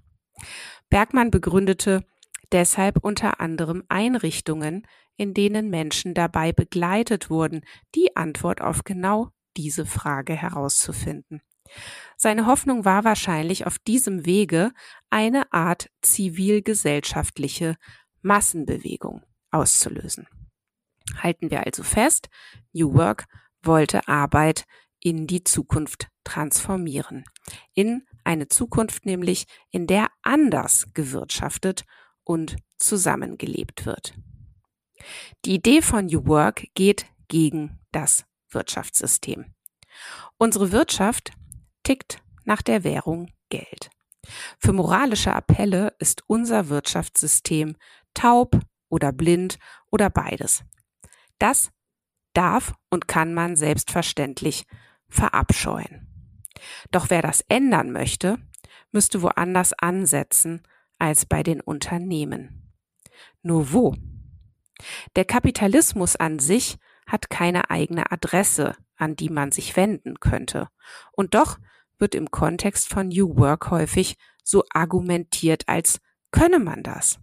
Bergmann 0.89 1.29
begründete 1.29 2.03
deshalb 2.51 3.03
unter 3.03 3.39
anderem 3.39 3.83
Einrichtungen, 3.87 4.87
in 5.15 5.35
denen 5.35 5.69
Menschen 5.69 6.15
dabei 6.15 6.51
begleitet 6.53 7.29
wurden, 7.29 7.61
die 7.93 8.15
Antwort 8.15 8.59
auf 8.59 8.83
genau 8.83 9.29
diese 9.57 9.85
Frage 9.85 10.33
herauszufinden. 10.35 11.41
Seine 12.17 12.45
Hoffnung 12.45 12.85
war 12.85 13.03
wahrscheinlich 13.03 13.65
auf 13.65 13.79
diesem 13.79 14.25
Wege 14.25 14.71
eine 15.09 15.51
Art 15.51 15.89
zivilgesellschaftliche 16.01 17.75
Massenbewegung 18.21 19.23
auszulösen. 19.51 20.27
Halten 21.17 21.51
wir 21.51 21.65
also 21.65 21.83
fest, 21.83 22.29
New 22.71 22.93
Work 22.93 23.25
wollte 23.61 24.07
Arbeit 24.07 24.65
in 24.99 25.27
die 25.27 25.43
Zukunft 25.43 26.07
transformieren. 26.23 27.25
In 27.73 28.07
eine 28.23 28.47
Zukunft 28.47 29.05
nämlich, 29.05 29.45
in 29.69 29.85
der 29.85 30.07
anders 30.21 30.87
gewirtschaftet 30.93 31.83
und 32.23 32.55
zusammengelebt 32.77 33.85
wird. 33.85 34.13
Die 35.43 35.55
Idee 35.55 35.81
von 35.81 36.05
New 36.05 36.25
Work 36.25 36.67
geht 36.73 37.05
gegen 37.27 37.79
das 37.91 38.25
Wirtschaftssystem. 38.53 39.53
Unsere 40.37 40.71
Wirtschaft 40.71 41.31
tickt 41.83 42.21
nach 42.45 42.61
der 42.61 42.83
Währung 42.83 43.31
Geld. 43.49 43.89
Für 44.57 44.73
moralische 44.73 45.33
Appelle 45.33 45.93
ist 45.99 46.23
unser 46.27 46.69
Wirtschaftssystem 46.69 47.75
taub 48.13 48.59
oder 48.89 49.11
blind 49.11 49.59
oder 49.91 50.09
beides. 50.09 50.63
Das 51.39 51.71
darf 52.33 52.73
und 52.89 53.07
kann 53.07 53.33
man 53.33 53.55
selbstverständlich 53.55 54.65
verabscheuen. 55.09 56.07
Doch 56.91 57.09
wer 57.09 57.21
das 57.21 57.41
ändern 57.49 57.91
möchte, 57.91 58.37
müsste 58.91 59.21
woanders 59.21 59.73
ansetzen 59.73 60.63
als 60.97 61.25
bei 61.25 61.43
den 61.43 61.59
Unternehmen. 61.59 62.71
Nur 63.41 63.73
wo? 63.73 63.95
Der 65.15 65.25
Kapitalismus 65.25 66.15
an 66.15 66.39
sich 66.39 66.77
hat 67.07 67.29
keine 67.29 67.69
eigene 67.69 68.11
Adresse, 68.11 68.75
an 68.95 69.15
die 69.15 69.29
man 69.29 69.51
sich 69.51 69.75
wenden 69.75 70.19
könnte. 70.19 70.69
Und 71.11 71.33
doch 71.33 71.57
wird 71.97 72.15
im 72.15 72.31
Kontext 72.31 72.89
von 72.89 73.09
New 73.09 73.37
Work 73.37 73.71
häufig 73.71 74.15
so 74.43 74.63
argumentiert, 74.71 75.63
als 75.67 75.99
könne 76.31 76.59
man 76.59 76.83
das. 76.83 77.19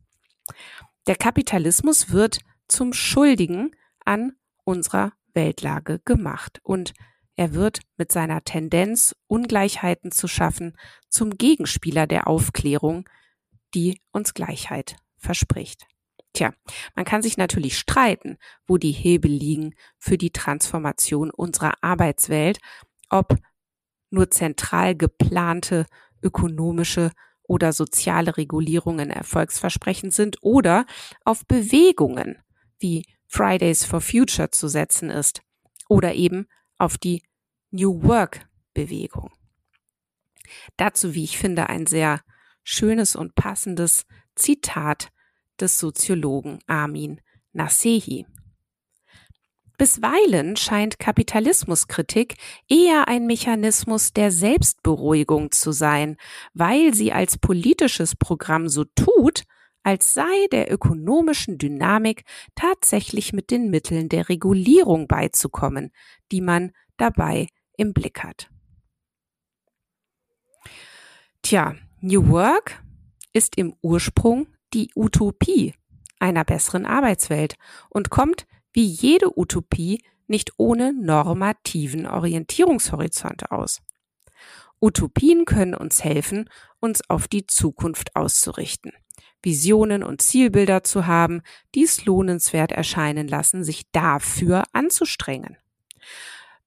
Der 1.07 1.17
Kapitalismus 1.17 2.11
wird 2.11 2.41
zum 2.69 2.93
Schuldigen 2.93 3.75
an 4.05 4.33
unserer 4.65 5.13
Weltlage 5.35 6.01
gemacht 6.05 6.61
und 6.63 6.93
er 7.37 7.55
wird 7.55 7.81
mit 7.97 8.13
seiner 8.13 8.45
Tendenz, 8.45 9.17
Ungleichheiten 9.27 10.13
zu 10.13 10.29
schaffen, 10.29 10.77
zum 11.09 11.31
Gegenspieler 11.31 12.07
der 12.07 12.27
Aufklärung, 12.27 13.09
die 13.75 14.01
uns 14.13 14.35
Gleichheit 14.35 14.97
verspricht. 15.17 15.87
Tja, 16.33 16.53
man 16.95 17.05
kann 17.05 17.23
sich 17.23 17.37
natürlich 17.37 17.77
streiten, 17.77 18.39
wo 18.67 18.79
die 18.79 18.93
Hebel 18.93 19.31
liegen 19.31 19.75
für 19.99 20.17
die 20.17 20.31
Transformation 20.31 21.31
unserer 21.31 21.75
Arbeitswelt, 21.83 22.59
ob 23.09 23.37
nur 24.11 24.31
zentral 24.31 24.95
geplante 24.95 25.87
ökonomische 26.23 27.11
oder 27.43 27.73
soziale 27.73 28.37
Regulierungen 28.37 29.11
erfolgsversprechend 29.11 30.15
sind 30.15 30.37
oder 30.41 30.87
auf 31.25 31.45
Bewegungen 31.47 32.39
wie 32.79 33.05
Fridays 33.27 33.85
for 33.85 34.01
Future 34.01 34.51
zu 34.51 34.69
setzen 34.69 35.11
ist 35.11 35.43
oder 35.89 36.15
eben 36.15 36.47
auf 36.79 36.97
die 36.97 37.23
New 37.71 38.03
Work 38.05 38.49
Bewegung. 38.73 39.33
Dazu, 40.77 41.15
wie 41.15 41.25
ich 41.25 41.39
finde, 41.39 41.69
ein 41.69 41.87
sehr 41.87 42.21
schönes 42.63 43.17
und 43.17 43.35
passendes 43.35 44.07
Zitat 44.35 45.11
des 45.61 45.79
Soziologen 45.79 46.59
Armin 46.67 47.21
Nasehi. 47.53 48.27
Bisweilen 49.81 50.57
scheint 50.57 50.99
Kapitalismuskritik 50.99 52.35
eher 52.69 53.09
ein 53.09 53.27
Mechanismus 53.27 54.13
der 54.13 54.31
Selbstberuhigung 54.31 55.53
zu 55.53 55.73
sein, 55.73 56.19
weil 56.53 56.93
sie 56.93 57.13
als 57.13 57.39
politisches 57.39 58.15
Programm 58.15 58.69
so 58.69 58.85
tut, 58.85 59.45
als 59.83 60.13
sei 60.13 60.47
der 60.53 60.71
ökonomischen 60.71 61.57
Dynamik 61.57 62.25
tatsächlich 62.55 63.33
mit 63.33 63.51
den 63.51 63.71
Mitteln 63.71 64.11
der 64.11 64.29
Regulierung 64.29 65.09
beizukommen, 65.09 65.93
die 66.31 66.43
man 66.43 66.73
dabei 66.99 67.49
im 67.79 67.95
Blick 67.95 68.23
hat. 68.23 68.51
Tja, 71.41 71.75
New 72.03 72.29
Work 72.29 72.83
ist 73.33 73.57
im 73.57 73.75
Ursprung 73.81 74.47
die 74.75 74.91
Utopie 74.95 75.75
einer 76.19 76.45
besseren 76.45 76.87
Arbeitswelt 76.87 77.57
und 77.89 78.11
kommt 78.11 78.47
wie 78.73 78.85
jede 78.85 79.37
Utopie 79.39 80.03
nicht 80.27 80.53
ohne 80.59 80.93
normativen 80.93 82.07
Orientierungshorizont 82.07 83.51
aus. 83.51 83.83
Utopien 84.81 85.45
können 85.45 85.75
uns 85.75 86.05
helfen, 86.05 86.49
uns 86.79 87.09
auf 87.11 87.29
die 87.29 87.47
Zukunft 87.47 88.17
auszurichten, 88.17 88.93
Visionen 89.43 90.03
und 90.03 90.23
Zielbilder 90.23 90.85
zu 90.85 91.07
haben, 91.07 91.43
die 91.75 91.83
es 91.83 92.05
lohnenswert 92.05 92.73
erscheinen 92.73 93.29
lassen, 93.29 93.65
sich 93.65 93.91
dafür 93.91 94.65
anzustrengen. 94.73 95.57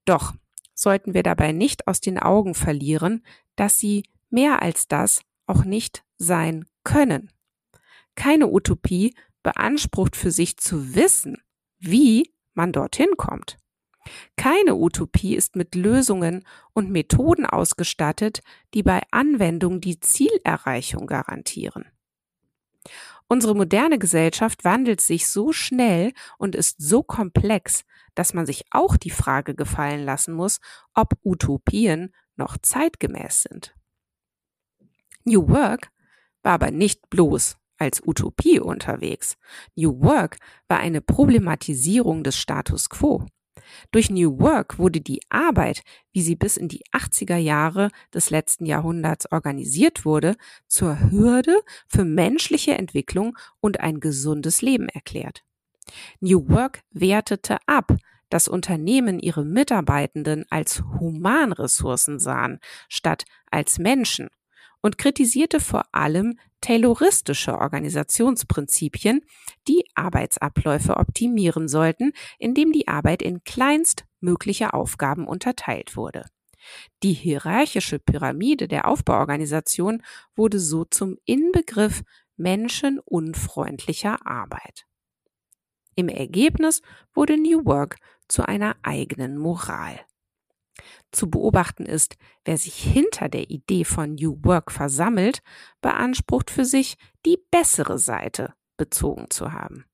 Doch 0.04 0.34
sollten 0.74 1.14
wir 1.14 1.22
dabei 1.22 1.52
nicht 1.52 1.88
aus 1.88 2.00
den 2.00 2.18
Augen 2.18 2.54
verlieren, 2.54 3.24
dass 3.56 3.78
sie 3.78 4.04
mehr 4.30 4.62
als 4.62 4.88
das 4.88 5.22
auch 5.46 5.64
nicht 5.64 6.04
sein 6.18 6.66
können. 6.84 7.30
Keine 8.14 8.48
Utopie 8.48 9.14
beansprucht 9.42 10.16
für 10.16 10.30
sich 10.30 10.56
zu 10.56 10.94
wissen, 10.94 11.42
wie 11.78 12.32
man 12.54 12.72
dorthin 12.72 13.16
kommt. 13.16 13.58
Keine 14.36 14.74
Utopie 14.74 15.34
ist 15.34 15.56
mit 15.56 15.74
Lösungen 15.74 16.44
und 16.72 16.90
Methoden 16.90 17.46
ausgestattet, 17.46 18.42
die 18.74 18.82
bei 18.82 19.02
Anwendung 19.10 19.80
die 19.80 19.98
Zielerreichung 20.00 21.06
garantieren. 21.06 21.86
Unsere 23.28 23.54
moderne 23.54 23.98
Gesellschaft 23.98 24.64
wandelt 24.64 25.00
sich 25.00 25.28
so 25.28 25.52
schnell 25.52 26.12
und 26.36 26.54
ist 26.54 26.76
so 26.82 27.02
komplex, 27.02 27.84
dass 28.14 28.34
man 28.34 28.44
sich 28.44 28.64
auch 28.70 28.96
die 28.96 29.10
Frage 29.10 29.54
gefallen 29.54 30.04
lassen 30.04 30.34
muss, 30.34 30.60
ob 30.92 31.14
Utopien 31.24 32.14
noch 32.36 32.58
zeitgemäß 32.58 33.42
sind. 33.42 33.74
New 35.24 35.48
Work 35.48 35.90
war 36.42 36.52
aber 36.52 36.70
nicht 36.70 37.08
bloß 37.08 37.56
als 37.84 38.02
Utopie 38.04 38.60
unterwegs. 38.60 39.36
New 39.76 40.00
Work 40.00 40.38
war 40.68 40.80
eine 40.80 41.02
Problematisierung 41.02 42.24
des 42.24 42.36
Status 42.38 42.88
quo. 42.88 43.26
Durch 43.92 44.10
New 44.10 44.38
Work 44.40 44.78
wurde 44.78 45.00
die 45.00 45.20
Arbeit, 45.28 45.82
wie 46.12 46.22
sie 46.22 46.34
bis 46.34 46.56
in 46.56 46.68
die 46.68 46.82
80er 46.92 47.36
Jahre 47.36 47.90
des 48.12 48.30
letzten 48.30 48.64
Jahrhunderts 48.64 49.30
organisiert 49.30 50.04
wurde, 50.04 50.36
zur 50.66 51.10
Hürde 51.10 51.60
für 51.86 52.04
menschliche 52.04 52.72
Entwicklung 52.72 53.36
und 53.60 53.80
ein 53.80 54.00
gesundes 54.00 54.62
Leben 54.62 54.88
erklärt. 54.88 55.44
New 56.20 56.48
Work 56.48 56.80
wertete 56.90 57.58
ab, 57.66 57.94
dass 58.30 58.48
Unternehmen 58.48 59.20
ihre 59.20 59.44
Mitarbeitenden 59.44 60.46
als 60.48 60.82
Humanressourcen 60.98 62.18
sahen, 62.18 62.60
statt 62.88 63.24
als 63.50 63.78
Menschen 63.78 64.28
und 64.84 64.98
kritisierte 64.98 65.60
vor 65.60 65.84
allem 65.92 66.38
tayloristische 66.60 67.58
Organisationsprinzipien, 67.58 69.22
die 69.66 69.82
Arbeitsabläufe 69.94 70.98
optimieren 70.98 71.68
sollten, 71.68 72.12
indem 72.38 72.70
die 72.70 72.86
Arbeit 72.86 73.22
in 73.22 73.42
kleinstmögliche 73.44 74.74
Aufgaben 74.74 75.26
unterteilt 75.26 75.96
wurde. 75.96 76.26
Die 77.02 77.14
hierarchische 77.14 77.98
Pyramide 77.98 78.68
der 78.68 78.86
Aufbauorganisation 78.86 80.02
wurde 80.36 80.60
so 80.60 80.84
zum 80.84 81.16
Inbegriff 81.24 82.02
menschenunfreundlicher 82.36 84.26
Arbeit. 84.26 84.84
Im 85.94 86.10
Ergebnis 86.10 86.82
wurde 87.14 87.38
New 87.38 87.64
Work 87.64 87.96
zu 88.28 88.46
einer 88.46 88.76
eigenen 88.82 89.38
Moral. 89.38 89.98
Zu 91.12 91.30
beobachten 91.30 91.86
ist, 91.86 92.16
wer 92.44 92.58
sich 92.58 92.74
hinter 92.74 93.28
der 93.28 93.50
Idee 93.50 93.84
von 93.84 94.14
New 94.14 94.38
Work 94.42 94.70
versammelt, 94.72 95.42
beansprucht 95.80 96.50
für 96.50 96.64
sich, 96.64 96.96
die 97.24 97.38
bessere 97.50 97.98
Seite 97.98 98.54
bezogen 98.76 99.26
zu 99.30 99.52
haben. 99.52 99.84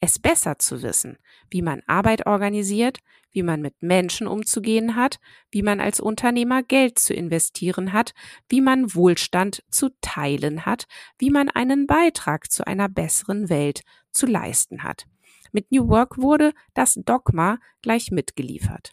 Es 0.00 0.18
besser 0.18 0.58
zu 0.58 0.82
wissen, 0.82 1.18
wie 1.50 1.62
man 1.62 1.82
Arbeit 1.86 2.26
organisiert, 2.26 2.98
wie 3.32 3.42
man 3.42 3.60
mit 3.60 3.82
Menschen 3.82 4.26
umzugehen 4.26 4.96
hat, 4.96 5.18
wie 5.50 5.62
man 5.62 5.80
als 5.80 6.00
Unternehmer 6.00 6.62
Geld 6.62 6.98
zu 6.98 7.12
investieren 7.12 7.92
hat, 7.92 8.14
wie 8.48 8.60
man 8.60 8.94
Wohlstand 8.94 9.62
zu 9.70 9.90
teilen 10.00 10.64
hat, 10.64 10.86
wie 11.18 11.30
man 11.30 11.50
einen 11.50 11.86
Beitrag 11.86 12.50
zu 12.50 12.66
einer 12.66 12.88
besseren 12.88 13.50
Welt 13.50 13.82
zu 14.10 14.26
leisten 14.26 14.82
hat. 14.82 15.04
Mit 15.52 15.70
New 15.70 15.88
Work 15.88 16.18
wurde 16.18 16.52
das 16.74 16.94
Dogma 17.04 17.58
gleich 17.82 18.10
mitgeliefert. 18.10 18.92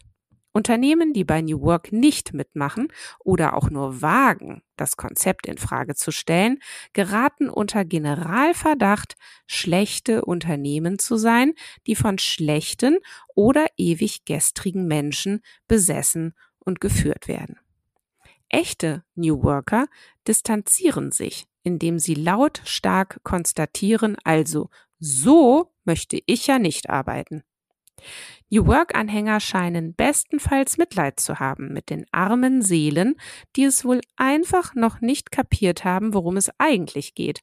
Unternehmen, 0.54 1.12
die 1.12 1.24
bei 1.24 1.42
New 1.42 1.60
Work 1.62 1.92
nicht 1.92 2.32
mitmachen 2.32 2.88
oder 3.18 3.56
auch 3.56 3.70
nur 3.70 4.00
wagen, 4.02 4.62
das 4.76 4.96
Konzept 4.96 5.46
in 5.46 5.58
Frage 5.58 5.96
zu 5.96 6.12
stellen, 6.12 6.60
geraten 6.92 7.50
unter 7.50 7.84
Generalverdacht, 7.84 9.16
schlechte 9.48 10.24
Unternehmen 10.24 11.00
zu 11.00 11.16
sein, 11.16 11.54
die 11.88 11.96
von 11.96 12.18
schlechten 12.18 12.98
oder 13.34 13.66
ewig 13.76 14.24
gestrigen 14.24 14.86
Menschen 14.86 15.42
besessen 15.66 16.34
und 16.60 16.80
geführt 16.80 17.26
werden. 17.26 17.58
Echte 18.48 19.02
New 19.16 19.42
Worker 19.42 19.88
distanzieren 20.28 21.10
sich, 21.10 21.46
indem 21.64 21.98
sie 21.98 22.14
lautstark 22.14 23.18
konstatieren, 23.24 24.16
also 24.22 24.70
so 25.00 25.72
möchte 25.84 26.20
ich 26.26 26.46
ja 26.46 26.60
nicht 26.60 26.88
arbeiten. 26.88 27.42
New 28.50 28.66
Work-Anhänger 28.66 29.40
scheinen 29.40 29.94
bestenfalls 29.94 30.76
Mitleid 30.76 31.18
zu 31.18 31.40
haben 31.40 31.72
mit 31.72 31.90
den 31.90 32.06
armen 32.12 32.62
Seelen, 32.62 33.16
die 33.56 33.64
es 33.64 33.84
wohl 33.84 34.00
einfach 34.16 34.74
noch 34.74 35.00
nicht 35.00 35.32
kapiert 35.32 35.84
haben, 35.84 36.14
worum 36.14 36.36
es 36.36 36.50
eigentlich 36.58 37.14
geht. 37.14 37.40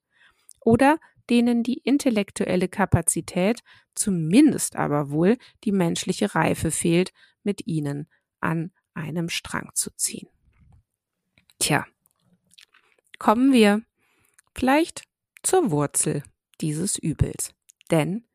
Oder 0.59 0.99
denen 1.29 1.63
die 1.63 1.79
intellektuelle 1.79 2.67
Kapazität, 2.67 3.61
zumindest 3.95 4.75
aber 4.75 5.11
wohl 5.11 5.37
die 5.63 5.71
menschliche 5.71 6.35
Reife 6.35 6.71
fehlt, 6.71 7.11
mit 7.43 7.67
ihnen 7.67 8.07
an 8.39 8.71
einem 8.93 9.29
Strang 9.29 9.69
zu 9.73 9.91
ziehen. 9.95 10.27
Tja, 11.59 11.85
kommen 13.17 13.53
wir 13.53 13.81
vielleicht 14.55 15.03
zur 15.43 15.71
Wurzel 15.71 16.23
dieses 16.59 16.97
Übels. 16.97 17.53
Denn 17.89 18.25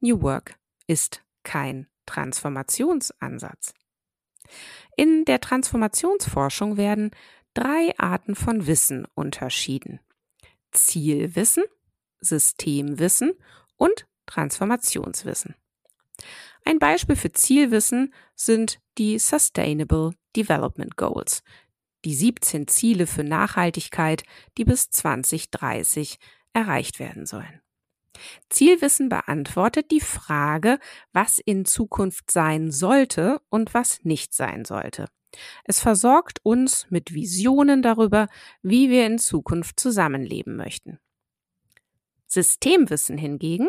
New 0.00 0.22
Work 0.22 0.58
ist 0.86 1.24
kein 1.42 1.88
Transformationsansatz. 2.08 3.74
In 4.96 5.24
der 5.26 5.40
Transformationsforschung 5.40 6.76
werden 6.76 7.10
drei 7.54 7.96
Arten 7.98 8.34
von 8.34 8.66
Wissen 8.66 9.06
unterschieden. 9.14 10.00
Zielwissen, 10.72 11.64
Systemwissen 12.20 13.34
und 13.76 14.06
Transformationswissen. 14.26 15.54
Ein 16.64 16.78
Beispiel 16.78 17.16
für 17.16 17.32
Zielwissen 17.32 18.12
sind 18.34 18.80
die 18.96 19.18
Sustainable 19.18 20.12
Development 20.34 20.96
Goals, 20.96 21.42
die 22.04 22.14
17 22.14 22.66
Ziele 22.68 23.06
für 23.06 23.24
Nachhaltigkeit, 23.24 24.24
die 24.56 24.64
bis 24.64 24.90
2030 24.90 26.18
erreicht 26.52 26.98
werden 26.98 27.26
sollen. 27.26 27.60
Zielwissen 28.48 29.08
beantwortet 29.08 29.90
die 29.90 30.00
Frage, 30.00 30.78
was 31.12 31.38
in 31.38 31.64
Zukunft 31.64 32.30
sein 32.30 32.70
sollte 32.70 33.40
und 33.48 33.74
was 33.74 34.04
nicht 34.04 34.34
sein 34.34 34.64
sollte. 34.64 35.06
Es 35.64 35.80
versorgt 35.80 36.40
uns 36.42 36.86
mit 36.90 37.12
Visionen 37.12 37.82
darüber, 37.82 38.28
wie 38.62 38.90
wir 38.90 39.06
in 39.06 39.18
Zukunft 39.18 39.78
zusammenleben 39.78 40.56
möchten. 40.56 40.98
Systemwissen 42.26 43.18
hingegen 43.18 43.68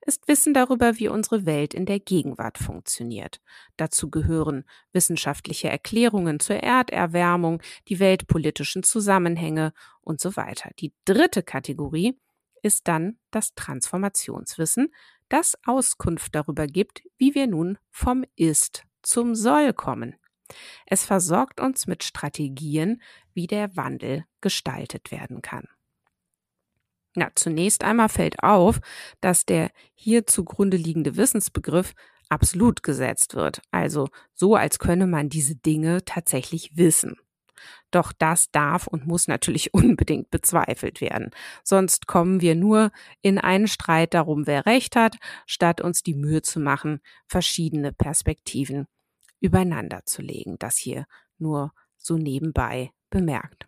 ist 0.00 0.26
Wissen 0.28 0.54
darüber, 0.54 0.98
wie 0.98 1.08
unsere 1.08 1.44
Welt 1.44 1.74
in 1.74 1.84
der 1.84 2.00
Gegenwart 2.00 2.56
funktioniert. 2.56 3.40
Dazu 3.76 4.10
gehören 4.10 4.64
wissenschaftliche 4.92 5.68
Erklärungen 5.68 6.40
zur 6.40 6.56
Erderwärmung, 6.56 7.62
die 7.88 7.98
weltpolitischen 7.98 8.82
Zusammenhänge 8.82 9.72
und 10.00 10.20
so 10.20 10.36
weiter. 10.36 10.70
Die 10.78 10.94
dritte 11.04 11.42
Kategorie 11.42 12.18
ist 12.62 12.88
dann 12.88 13.18
das 13.30 13.54
Transformationswissen, 13.54 14.92
das 15.28 15.56
Auskunft 15.64 16.34
darüber 16.34 16.66
gibt, 16.66 17.02
wie 17.18 17.34
wir 17.34 17.46
nun 17.46 17.78
vom 17.90 18.24
Ist 18.36 18.84
zum 19.02 19.34
Soll 19.34 19.72
kommen. 19.72 20.16
Es 20.86 21.04
versorgt 21.04 21.60
uns 21.60 21.86
mit 21.86 22.04
Strategien, 22.04 23.02
wie 23.34 23.46
der 23.46 23.76
Wandel 23.76 24.24
gestaltet 24.40 25.10
werden 25.10 25.42
kann. 25.42 25.68
Na, 27.14 27.30
zunächst 27.34 27.84
einmal 27.84 28.08
fällt 28.08 28.42
auf, 28.42 28.80
dass 29.20 29.44
der 29.44 29.70
hier 29.94 30.26
zugrunde 30.26 30.76
liegende 30.76 31.16
Wissensbegriff 31.16 31.94
absolut 32.28 32.82
gesetzt 32.82 33.34
wird, 33.34 33.60
also 33.70 34.08
so 34.34 34.54
als 34.54 34.78
könne 34.78 35.06
man 35.06 35.28
diese 35.28 35.56
Dinge 35.56 36.04
tatsächlich 36.04 36.76
wissen. 36.76 37.16
Doch 37.90 38.12
das 38.12 38.50
darf 38.50 38.86
und 38.86 39.06
muss 39.06 39.28
natürlich 39.28 39.72
unbedingt 39.74 40.30
bezweifelt 40.30 41.00
werden. 41.00 41.30
Sonst 41.64 42.06
kommen 42.06 42.40
wir 42.40 42.54
nur 42.54 42.90
in 43.22 43.38
einen 43.38 43.68
Streit 43.68 44.14
darum, 44.14 44.46
wer 44.46 44.66
recht 44.66 44.96
hat, 44.96 45.16
statt 45.46 45.80
uns 45.80 46.02
die 46.02 46.14
Mühe 46.14 46.42
zu 46.42 46.60
machen, 46.60 47.00
verschiedene 47.26 47.92
Perspektiven 47.92 48.86
übereinander 49.40 50.04
zu 50.04 50.22
legen. 50.22 50.56
Das 50.58 50.76
hier 50.76 51.06
nur 51.38 51.72
so 51.96 52.16
nebenbei 52.16 52.92
bemerkt. 53.10 53.66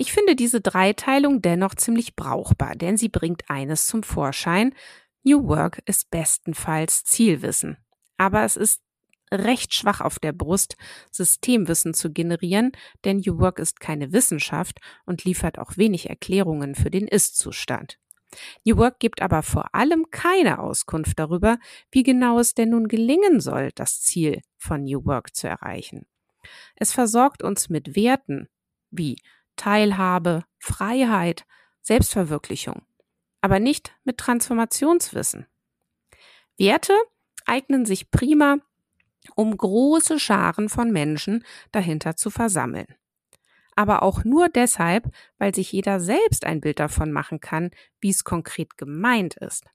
Ich 0.00 0.12
finde 0.12 0.36
diese 0.36 0.60
Dreiteilung 0.60 1.42
dennoch 1.42 1.74
ziemlich 1.74 2.14
brauchbar, 2.14 2.76
denn 2.76 2.96
sie 2.96 3.08
bringt 3.08 3.50
eines 3.50 3.86
zum 3.88 4.04
Vorschein. 4.04 4.72
New 5.24 5.48
Work 5.48 5.82
ist 5.86 6.10
bestenfalls 6.10 7.02
Zielwissen. 7.02 7.78
Aber 8.16 8.44
es 8.44 8.56
ist 8.56 8.80
recht 9.32 9.74
schwach 9.74 10.00
auf 10.00 10.18
der 10.18 10.32
Brust, 10.32 10.76
Systemwissen 11.10 11.94
zu 11.94 12.10
generieren, 12.10 12.72
denn 13.04 13.18
New 13.18 13.38
Work 13.38 13.58
ist 13.58 13.80
keine 13.80 14.12
Wissenschaft 14.12 14.80
und 15.04 15.24
liefert 15.24 15.58
auch 15.58 15.76
wenig 15.76 16.08
Erklärungen 16.08 16.74
für 16.74 16.90
den 16.90 17.08
Ist-Zustand. 17.08 17.98
New 18.64 18.76
Work 18.76 19.00
gibt 19.00 19.22
aber 19.22 19.42
vor 19.42 19.74
allem 19.74 20.10
keine 20.10 20.58
Auskunft 20.58 21.18
darüber, 21.18 21.58
wie 21.90 22.02
genau 22.02 22.38
es 22.38 22.54
denn 22.54 22.70
nun 22.70 22.88
gelingen 22.88 23.40
soll, 23.40 23.70
das 23.74 24.00
Ziel 24.02 24.42
von 24.56 24.84
New 24.84 25.04
Work 25.06 25.34
zu 25.34 25.48
erreichen. 25.48 26.06
Es 26.76 26.92
versorgt 26.92 27.42
uns 27.42 27.68
mit 27.68 27.96
Werten 27.96 28.48
wie 28.90 29.16
Teilhabe, 29.56 30.44
Freiheit, 30.58 31.44
Selbstverwirklichung, 31.82 32.82
aber 33.40 33.60
nicht 33.60 33.92
mit 34.04 34.18
Transformationswissen. 34.18 35.46
Werte 36.58 36.94
eignen 37.46 37.86
sich 37.86 38.10
prima, 38.10 38.58
um 39.34 39.56
große 39.56 40.18
Scharen 40.18 40.68
von 40.68 40.90
Menschen 40.90 41.44
dahinter 41.72 42.16
zu 42.16 42.30
versammeln. 42.30 42.86
Aber 43.76 44.02
auch 44.02 44.24
nur 44.24 44.48
deshalb, 44.48 45.08
weil 45.38 45.54
sich 45.54 45.70
jeder 45.70 46.00
selbst 46.00 46.44
ein 46.44 46.60
Bild 46.60 46.80
davon 46.80 47.12
machen 47.12 47.40
kann, 47.40 47.70
wie 48.00 48.10
es 48.10 48.24
konkret 48.24 48.76
gemeint 48.76 49.36
ist. 49.36 49.66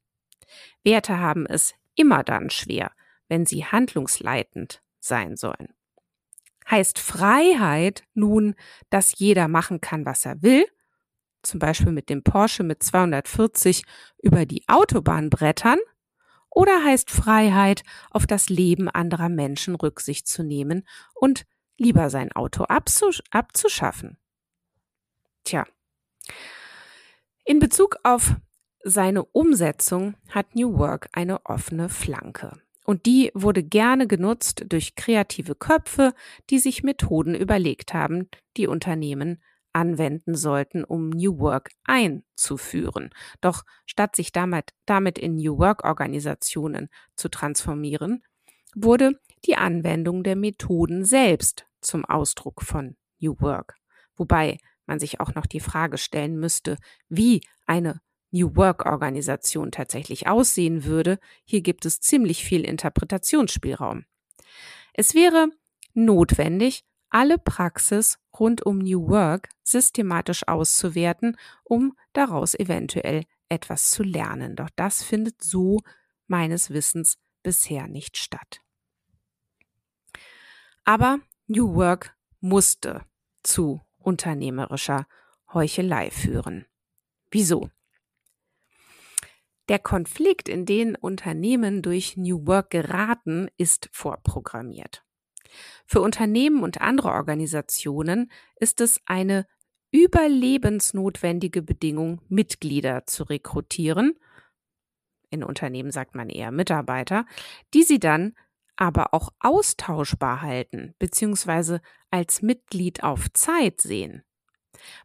Werte 0.83 1.19
haben 1.19 1.45
es 1.45 1.73
immer 1.95 2.23
dann 2.23 2.49
schwer, 2.49 2.91
wenn 3.29 3.45
sie 3.45 3.65
handlungsleitend 3.65 4.81
sein 4.99 5.37
sollen. 5.37 5.73
Heißt 6.69 6.99
Freiheit 6.99 8.03
nun, 8.13 8.55
dass 8.89 9.17
jeder 9.17 9.47
machen 9.47 9.81
kann, 9.81 10.05
was 10.05 10.25
er 10.25 10.41
will? 10.41 10.65
Zum 11.41 11.59
Beispiel 11.59 11.91
mit 11.91 12.09
dem 12.09 12.23
Porsche 12.23 12.63
mit 12.63 12.81
240 12.83 13.83
über 14.21 14.45
die 14.45 14.63
Autobahn 14.67 15.29
brettern? 15.29 15.79
Oder 16.53 16.83
heißt 16.83 17.09
Freiheit, 17.09 17.83
auf 18.11 18.27
das 18.27 18.49
Leben 18.49 18.87
anderer 18.87 19.29
Menschen 19.29 19.75
Rücksicht 19.75 20.27
zu 20.27 20.43
nehmen 20.43 20.87
und 21.15 21.45
lieber 21.77 22.09
sein 22.11 22.31
Auto 22.31 22.65
abzusch 22.65 23.23
abzuschaffen? 23.31 24.17
Tja. 25.43 25.65
In 27.43 27.59
Bezug 27.59 27.97
auf 28.03 28.35
seine 28.83 29.23
Umsetzung 29.25 30.15
hat 30.29 30.55
New 30.55 30.77
Work 30.77 31.09
eine 31.13 31.45
offene 31.45 31.89
Flanke. 31.89 32.61
Und 32.85 33.05
die 33.05 33.31
wurde 33.33 33.63
gerne 33.63 34.07
genutzt 34.07 34.65
durch 34.67 34.95
kreative 34.95 35.55
Köpfe, 35.55 36.13
die 36.49 36.59
sich 36.59 36.83
Methoden 36.83 37.33
überlegt 37.33 37.93
haben, 37.93 38.29
die 38.57 38.67
Unternehmen 38.67 39.41
anwenden 39.73 40.35
sollten, 40.35 40.83
um 40.83 41.09
New 41.09 41.39
Work 41.39 41.71
einzuführen. 41.83 43.09
Doch 43.41 43.63
statt 43.85 44.15
sich 44.15 44.31
damit, 44.31 44.71
damit 44.85 45.17
in 45.17 45.35
New 45.35 45.57
Work 45.57 45.83
Organisationen 45.83 46.89
zu 47.15 47.29
transformieren, 47.29 48.23
wurde 48.75 49.19
die 49.45 49.55
Anwendung 49.55 50.23
der 50.23 50.35
Methoden 50.35 51.03
selbst 51.03 51.65
zum 51.81 52.05
Ausdruck 52.05 52.61
von 52.61 52.95
New 53.19 53.35
Work. 53.39 53.75
Wobei 54.15 54.57
man 54.85 54.99
sich 54.99 55.19
auch 55.19 55.33
noch 55.35 55.45
die 55.45 55.59
Frage 55.59 55.97
stellen 55.97 56.39
müsste, 56.39 56.77
wie 57.09 57.41
eine 57.65 58.01
New 58.31 58.55
Work 58.55 58.85
Organisation 58.85 59.71
tatsächlich 59.71 60.27
aussehen 60.27 60.85
würde. 60.85 61.19
Hier 61.45 61.61
gibt 61.61 61.85
es 61.85 61.99
ziemlich 62.01 62.43
viel 62.43 62.65
Interpretationsspielraum. 62.65 64.05
Es 64.93 65.13
wäre 65.13 65.49
notwendig, 65.93 66.83
alle 67.13 67.37
Praxis 67.37 68.17
rund 68.37 68.65
um 68.65 68.79
New 68.79 69.07
Work 69.07 69.49
systematisch 69.63 70.47
auszuwerten, 70.47 71.37
um 71.63 71.95
daraus 72.11 72.55
eventuell 72.55 73.25
etwas 73.49 73.91
zu 73.91 74.03
lernen. 74.03 74.55
Doch 74.55 74.69
das 74.75 75.03
findet 75.03 75.43
so 75.43 75.79
meines 76.27 76.71
Wissens 76.71 77.17
bisher 77.43 77.87
nicht 77.87 78.17
statt. 78.17 78.61
Aber 80.83 81.19
New 81.47 81.75
Work 81.75 82.15
musste 82.39 83.05
zu 83.43 83.81
unternehmerischer 83.99 85.07
Heuchelei 85.53 86.09
führen. 86.09 86.65
Wieso? 87.29 87.69
Der 89.69 89.79
Konflikt, 89.79 90.49
in 90.49 90.65
den 90.65 90.95
Unternehmen 90.95 91.81
durch 91.83 92.17
New 92.17 92.47
Work 92.47 92.71
geraten, 92.71 93.49
ist 93.57 93.87
vorprogrammiert. 93.93 95.05
Für 95.85 96.01
Unternehmen 96.01 96.63
und 96.63 96.81
andere 96.81 97.09
Organisationen 97.09 98.31
ist 98.55 98.81
es 98.81 98.99
eine 99.05 99.45
überlebensnotwendige 99.91 101.61
Bedingung, 101.61 102.21
Mitglieder 102.27 103.05
zu 103.05 103.23
rekrutieren. 103.23 104.17
In 105.29 105.43
Unternehmen 105.43 105.91
sagt 105.91 106.15
man 106.15 106.29
eher 106.29 106.51
Mitarbeiter, 106.51 107.25
die 107.73 107.83
sie 107.83 107.99
dann 107.99 108.33
aber 108.75 109.13
auch 109.13 109.29
austauschbar 109.39 110.41
halten 110.41 110.95
bzw. 110.97 111.79
als 112.09 112.41
Mitglied 112.41 113.03
auf 113.03 113.31
Zeit 113.33 113.81
sehen. 113.81 114.23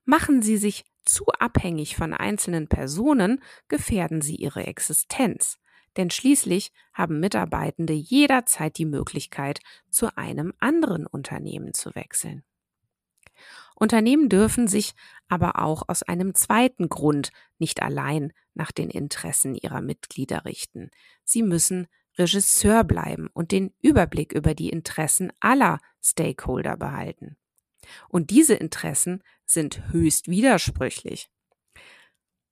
Machen 0.04 0.40
sie 0.40 0.56
sich 0.56 0.84
zu 1.04 1.26
abhängig 1.38 1.96
von 1.96 2.14
einzelnen 2.14 2.68
Personen, 2.68 3.42
gefährden 3.68 4.22
sie 4.22 4.37
ihre 4.37 4.66
Existenz 4.66 5.58
denn 5.98 6.11
schließlich 6.11 6.72
haben 6.94 7.20
Mitarbeitende 7.20 7.92
jederzeit 7.92 8.78
die 8.78 8.87
Möglichkeit, 8.87 9.61
zu 9.90 10.16
einem 10.16 10.54
anderen 10.61 11.06
Unternehmen 11.06 11.74
zu 11.74 11.94
wechseln. 11.94 12.44
Unternehmen 13.74 14.28
dürfen 14.28 14.66
sich 14.66 14.94
aber 15.28 15.61
auch 15.61 15.88
aus 15.88 16.02
einem 16.02 16.34
zweiten 16.34 16.88
Grund 16.88 17.30
nicht 17.58 17.82
allein 17.82 18.32
nach 18.54 18.72
den 18.72 18.90
Interessen 18.90 19.54
ihrer 19.54 19.80
Mitglieder 19.80 20.44
richten. 20.44 20.90
Sie 21.24 21.42
müssen 21.42 21.87
Regisseur 22.16 22.82
bleiben 22.84 23.28
und 23.32 23.52
den 23.52 23.74
Überblick 23.80 24.32
über 24.32 24.54
die 24.54 24.70
Interessen 24.70 25.32
aller 25.40 25.80
Stakeholder 26.02 26.76
behalten. 26.76 27.37
Und 28.08 28.30
diese 28.30 28.54
Interessen 28.54 29.22
sind 29.44 29.92
höchst 29.92 30.28
widersprüchlich. 30.28 31.30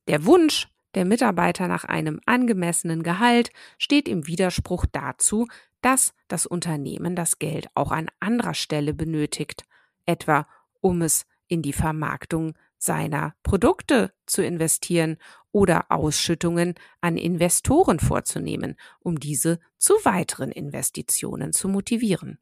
Der 0.06 0.24
Wunsch, 0.24 0.68
der 0.96 1.04
Mitarbeiter 1.04 1.68
nach 1.68 1.84
einem 1.84 2.20
angemessenen 2.26 3.02
Gehalt 3.02 3.52
steht 3.78 4.08
im 4.08 4.26
Widerspruch 4.26 4.86
dazu, 4.90 5.46
dass 5.82 6.14
das 6.26 6.46
Unternehmen 6.46 7.14
das 7.14 7.38
Geld 7.38 7.68
auch 7.74 7.92
an 7.92 8.08
anderer 8.18 8.54
Stelle 8.54 8.94
benötigt, 8.94 9.64
etwa 10.06 10.48
um 10.80 11.02
es 11.02 11.26
in 11.48 11.62
die 11.62 11.74
Vermarktung 11.74 12.54
seiner 12.78 13.34
Produkte 13.42 14.12
zu 14.24 14.42
investieren 14.42 15.18
oder 15.52 15.90
Ausschüttungen 15.90 16.74
an 17.00 17.16
Investoren 17.16 18.00
vorzunehmen, 18.00 18.76
um 18.98 19.20
diese 19.20 19.60
zu 19.76 19.94
weiteren 20.04 20.50
Investitionen 20.50 21.52
zu 21.52 21.68
motivieren. 21.68 22.38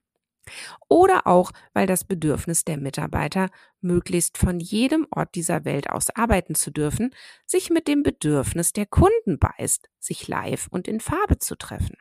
Oder 0.88 1.26
auch, 1.26 1.52
weil 1.72 1.87
das 1.87 2.04
Bedürfnis 2.04 2.64
der 2.64 2.78
Mitarbeiter, 2.78 3.50
möglichst 3.80 4.38
von 4.38 4.61
jedem 4.61 5.07
Ort 5.11 5.35
dieser 5.35 5.64
Welt 5.64 5.90
aus 5.90 6.11
arbeiten 6.11 6.54
zu 6.54 6.70
dürfen, 6.70 7.14
sich 7.46 7.70
mit 7.70 7.88
dem 7.88 8.02
Bedürfnis 8.02 8.72
der 8.72 8.87
Kunden 8.87 9.38
beißt, 9.38 9.88
sich 9.98 10.28
live 10.28 10.68
und 10.70 10.88
in 10.88 11.00
Farbe 11.00 11.38
zu 11.38 11.57
treffen. 11.57 11.96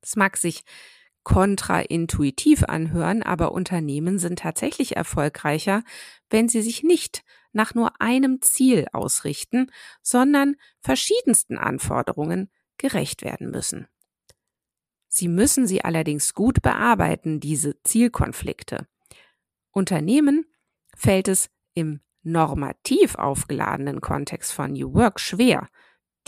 Es 0.00 0.16
mag 0.16 0.36
sich 0.36 0.62
kontraintuitiv 1.24 2.64
anhören, 2.64 3.22
aber 3.22 3.52
Unternehmen 3.52 4.18
sind 4.18 4.38
tatsächlich 4.38 4.96
erfolgreicher, 4.96 5.82
wenn 6.30 6.48
sie 6.48 6.62
sich 6.62 6.82
nicht 6.82 7.22
nach 7.52 7.74
nur 7.74 8.00
einem 8.00 8.40
Ziel 8.40 8.86
ausrichten, 8.92 9.70
sondern 10.00 10.56
verschiedensten 10.80 11.58
Anforderungen 11.58 12.50
gerecht 12.78 13.22
werden 13.22 13.50
müssen. 13.50 13.88
Sie 15.18 15.26
müssen 15.26 15.66
sie 15.66 15.84
allerdings 15.84 16.32
gut 16.32 16.62
bearbeiten, 16.62 17.40
diese 17.40 17.82
Zielkonflikte. 17.82 18.86
Unternehmen 19.72 20.46
fällt 20.96 21.26
es 21.26 21.50
im 21.74 21.98
normativ 22.22 23.16
aufgeladenen 23.16 24.00
Kontext 24.00 24.52
von 24.52 24.74
New 24.74 24.94
Work 24.94 25.18
schwer, 25.18 25.70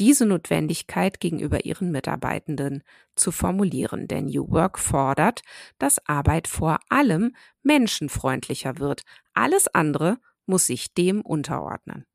diese 0.00 0.26
Notwendigkeit 0.26 1.20
gegenüber 1.20 1.64
ihren 1.64 1.92
Mitarbeitenden 1.92 2.82
zu 3.14 3.30
formulieren, 3.30 4.08
denn 4.08 4.24
New 4.24 4.50
Work 4.50 4.76
fordert, 4.76 5.42
dass 5.78 6.04
Arbeit 6.08 6.48
vor 6.48 6.80
allem 6.88 7.36
menschenfreundlicher 7.62 8.80
wird. 8.80 9.02
Alles 9.34 9.68
andere 9.68 10.18
muss 10.46 10.66
sich 10.66 10.94
dem 10.94 11.20
unterordnen. 11.20 12.06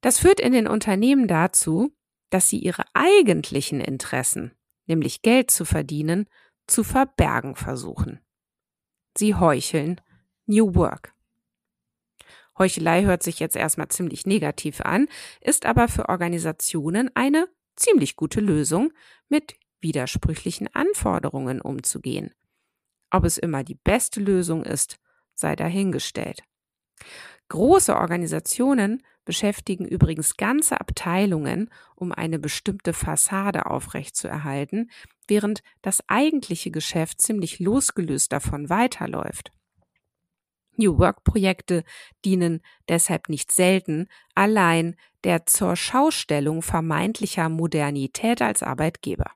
Das 0.00 0.18
führt 0.18 0.40
in 0.40 0.52
den 0.52 0.66
Unternehmen 0.66 1.28
dazu, 1.28 1.92
dass 2.30 2.48
sie 2.48 2.58
ihre 2.58 2.84
eigentlichen 2.94 3.82
Interessen 3.82 4.52
nämlich 4.90 5.22
Geld 5.22 5.50
zu 5.50 5.64
verdienen, 5.64 6.26
zu 6.66 6.84
verbergen 6.84 7.56
versuchen. 7.56 8.20
Sie 9.16 9.34
heucheln 9.34 10.00
New 10.46 10.74
Work. 10.74 11.14
Heuchelei 12.58 13.04
hört 13.04 13.22
sich 13.22 13.38
jetzt 13.38 13.56
erstmal 13.56 13.88
ziemlich 13.88 14.26
negativ 14.26 14.82
an, 14.82 15.08
ist 15.40 15.64
aber 15.64 15.88
für 15.88 16.10
Organisationen 16.10 17.10
eine 17.14 17.48
ziemlich 17.76 18.16
gute 18.16 18.40
Lösung, 18.40 18.92
mit 19.28 19.54
widersprüchlichen 19.80 20.68
Anforderungen 20.74 21.62
umzugehen. 21.62 22.34
Ob 23.10 23.24
es 23.24 23.38
immer 23.38 23.64
die 23.64 23.76
beste 23.76 24.20
Lösung 24.20 24.64
ist, 24.64 24.98
sei 25.34 25.56
dahingestellt. 25.56 26.42
Große 27.50 27.96
Organisationen 27.96 29.02
beschäftigen 29.24 29.84
übrigens 29.84 30.36
ganze 30.36 30.80
Abteilungen, 30.80 31.68
um 31.96 32.12
eine 32.12 32.38
bestimmte 32.38 32.92
Fassade 32.92 33.66
aufrechtzuerhalten, 33.66 34.88
während 35.26 35.64
das 35.82 36.00
eigentliche 36.06 36.70
Geschäft 36.70 37.20
ziemlich 37.20 37.58
losgelöst 37.58 38.30
davon 38.32 38.68
weiterläuft. 38.70 39.50
New 40.76 40.96
Work-Projekte 40.98 41.82
dienen 42.24 42.62
deshalb 42.88 43.28
nicht 43.28 43.50
selten 43.50 44.06
allein 44.36 44.94
der 45.24 45.44
zur 45.44 45.74
Schaustellung 45.74 46.62
vermeintlicher 46.62 47.48
Modernität 47.48 48.42
als 48.42 48.62
Arbeitgeber. 48.62 49.32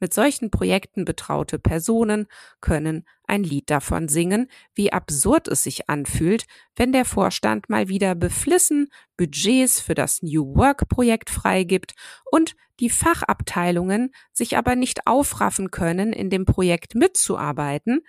Mit 0.00 0.12
solchen 0.12 0.50
Projekten 0.50 1.04
betraute 1.04 1.60
Personen 1.60 2.26
können 2.60 3.06
ein 3.28 3.42
Lied 3.42 3.70
davon 3.70 4.08
singen, 4.08 4.48
wie 4.74 4.92
absurd 4.92 5.48
es 5.48 5.62
sich 5.62 5.88
anfühlt, 5.88 6.44
wenn 6.76 6.92
der 6.92 7.04
Vorstand 7.04 7.68
mal 7.68 7.88
wieder 7.88 8.14
beflissen 8.14 8.88
Budgets 9.16 9.80
für 9.80 9.94
das 9.94 10.22
New 10.22 10.54
Work 10.56 10.88
Projekt 10.88 11.30
freigibt 11.30 11.94
und 12.30 12.54
die 12.80 12.90
Fachabteilungen 12.90 14.12
sich 14.32 14.56
aber 14.56 14.76
nicht 14.76 15.06
aufraffen 15.06 15.70
können, 15.70 16.12
in 16.12 16.30
dem 16.30 16.44
Projekt 16.44 16.94
mitzuarbeiten, 16.94 18.00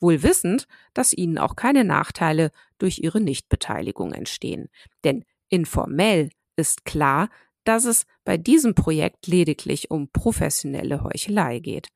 wohl 0.00 0.22
wissend, 0.22 0.66
dass 0.94 1.12
ihnen 1.12 1.38
auch 1.38 1.56
keine 1.56 1.84
Nachteile 1.84 2.52
durch 2.78 2.98
ihre 2.98 3.20
Nichtbeteiligung 3.20 4.12
entstehen. 4.12 4.68
Denn 5.04 5.24
informell 5.48 6.30
ist 6.56 6.84
klar, 6.84 7.30
dass 7.64 7.84
es 7.84 8.06
bei 8.24 8.36
diesem 8.36 8.74
Projekt 8.74 9.26
lediglich 9.26 9.90
um 9.90 10.08
professionelle 10.10 11.02
Heuchelei 11.02 11.58
geht. 11.58 11.88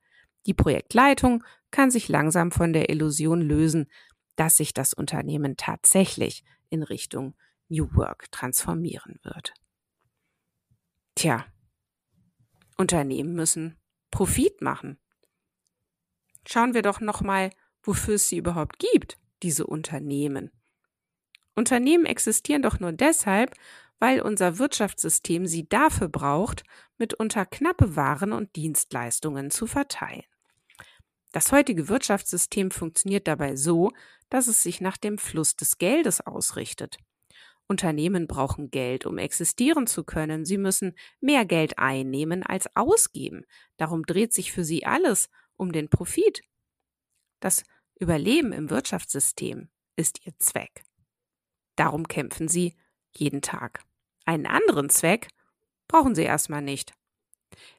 Die 0.45 0.53
Projektleitung 0.53 1.43
kann 1.71 1.91
sich 1.91 2.09
langsam 2.09 2.51
von 2.51 2.73
der 2.73 2.89
Illusion 2.89 3.41
lösen, 3.41 3.87
dass 4.35 4.57
sich 4.57 4.73
das 4.73 4.93
Unternehmen 4.93 5.57
tatsächlich 5.57 6.43
in 6.69 6.83
Richtung 6.83 7.35
New 7.69 7.95
Work 7.95 8.31
transformieren 8.31 9.19
wird. 9.23 9.53
Tja, 11.15 11.45
Unternehmen 12.77 13.33
müssen 13.33 13.77
Profit 14.11 14.61
machen. 14.61 14.99
Schauen 16.45 16.73
wir 16.73 16.81
doch 16.81 16.99
noch 16.99 17.21
mal 17.21 17.51
wofür 17.83 18.15
es 18.15 18.29
sie 18.29 18.37
überhaupt 18.37 18.79
gibt, 18.79 19.17
diese 19.43 19.67
Unternehmen. 19.67 20.51
Unternehmen 21.55 22.05
existieren 22.05 22.63
doch 22.63 22.79
nur 22.79 22.93
deshalb, 22.93 23.53
weil 23.99 24.21
unser 24.21 24.57
Wirtschaftssystem 24.57 25.45
sie 25.45 25.67
dafür 25.69 26.09
braucht, 26.09 26.63
mitunter 26.97 27.45
knappe 27.45 27.95
Waren 27.95 28.33
und 28.33 28.55
Dienstleistungen 28.55 29.51
zu 29.51 29.67
verteilen. 29.67 30.23
Das 31.33 31.51
heutige 31.51 31.89
Wirtschaftssystem 31.89 32.69
funktioniert 32.69 33.27
dabei 33.27 33.55
so, 33.55 33.91
dass 34.29 34.47
es 34.47 34.61
sich 34.61 34.81
nach 34.81 34.97
dem 34.97 35.17
Fluss 35.17 35.55
des 35.55 35.79
Geldes 35.79 36.21
ausrichtet. 36.21 36.97
Unternehmen 37.67 38.27
brauchen 38.27 38.69
Geld, 38.69 39.07
um 39.07 39.17
existieren 39.17 39.87
zu 39.87 40.03
können. 40.03 40.45
Sie 40.45 40.59
müssen 40.59 40.95
mehr 41.21 41.43
Geld 41.45 41.79
einnehmen 41.79 42.43
als 42.43 42.75
ausgeben. 42.75 43.45
Darum 43.77 44.03
dreht 44.03 44.31
sich 44.31 44.51
für 44.51 44.63
sie 44.63 44.85
alles 44.85 45.29
um 45.57 45.71
den 45.71 45.89
Profit. 45.89 46.43
Das 47.39 47.63
Überleben 47.99 48.51
im 48.51 48.69
Wirtschaftssystem 48.69 49.69
ist 49.95 50.23
ihr 50.25 50.37
Zweck. 50.37 50.83
Darum 51.75 52.07
kämpfen 52.07 52.47
sie 52.47 52.75
jeden 53.11 53.41
Tag. 53.41 53.83
Einen 54.25 54.45
anderen 54.45 54.89
Zweck 54.89 55.29
brauchen 55.87 56.13
sie 56.13 56.23
erstmal 56.23 56.61
nicht. 56.61 56.93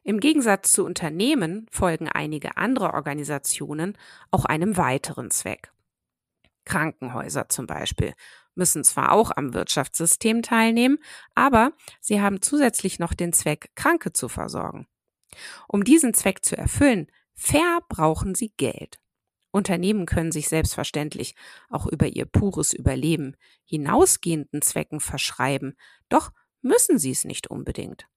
Im 0.03 0.21
Gegensatz 0.21 0.73
zu 0.73 0.85
Unternehmen 0.85 1.67
folgen 1.71 2.09
einige 2.09 2.57
andere 2.57 2.95
Organisationen 2.95 3.97
auch 4.31 4.45
einem 4.45 4.77
weiteren 4.77 5.31
Zweck. 5.31 5.73
Krankenhäuser 6.65 7.49
zum 7.49 7.67
Beispiel 7.67 8.15
müssen 8.55 8.85
zwar 8.85 9.13
auch 9.13 9.31
am 9.31 9.55
Wirtschaftssystem 9.55 10.43
teilnehmen, 10.43 10.99
aber 11.35 11.73
sie 12.01 12.21
haben 12.21 12.41
zusätzlich 12.43 12.99
noch 12.99 13.15
den 13.15 13.33
Zweck, 13.33 13.71
Kranke 13.75 14.13
zu 14.13 14.29
versorgen. 14.29 14.87
Um 15.69 15.85
diesen 15.85 16.15
Zweck 16.15 16.45
zu 16.45 16.57
erfüllen, 16.57 17.09
verbrauchen 17.35 18.35
sie 18.35 18.53
Geld. 18.57 19.01
Unternehmen 19.51 20.07
können 20.07 20.33
sich 20.33 20.49
selbstverständlich 20.49 21.35
auch 21.69 21.87
über 21.87 22.07
ihr 22.07 22.27
pures 22.27 22.73
Überleben 22.73 23.37
hinausgehenden 23.65 24.63
Zwecken 24.63 25.01
verschreiben, 25.01 25.77
doch 26.09 26.33
müssen 26.61 26.99
sie 26.99 27.13
es 27.13 27.25
nicht 27.25 27.49
unbedingt. 27.49 28.09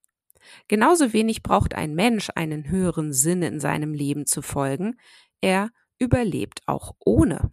Genauso 0.67 1.13
wenig 1.13 1.43
braucht 1.43 1.75
ein 1.75 1.95
Mensch 1.95 2.29
einen 2.35 2.69
höheren 2.69 3.13
Sinn 3.13 3.41
in 3.41 3.59
seinem 3.59 3.93
Leben 3.93 4.25
zu 4.25 4.41
folgen, 4.41 4.97
er 5.41 5.69
überlebt 5.99 6.61
auch 6.65 6.95
ohne. 6.99 7.51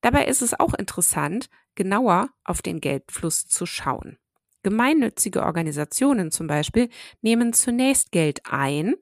Dabei 0.00 0.26
ist 0.26 0.42
es 0.42 0.58
auch 0.58 0.74
interessant, 0.74 1.48
genauer 1.74 2.30
auf 2.44 2.62
den 2.62 2.80
Geldfluss 2.80 3.46
zu 3.46 3.66
schauen. 3.66 4.18
Gemeinnützige 4.62 5.42
Organisationen 5.42 6.30
zum 6.30 6.46
Beispiel 6.46 6.88
nehmen 7.22 7.52
zunächst 7.52 8.10
Geld 8.10 8.40
ein, 8.44 8.96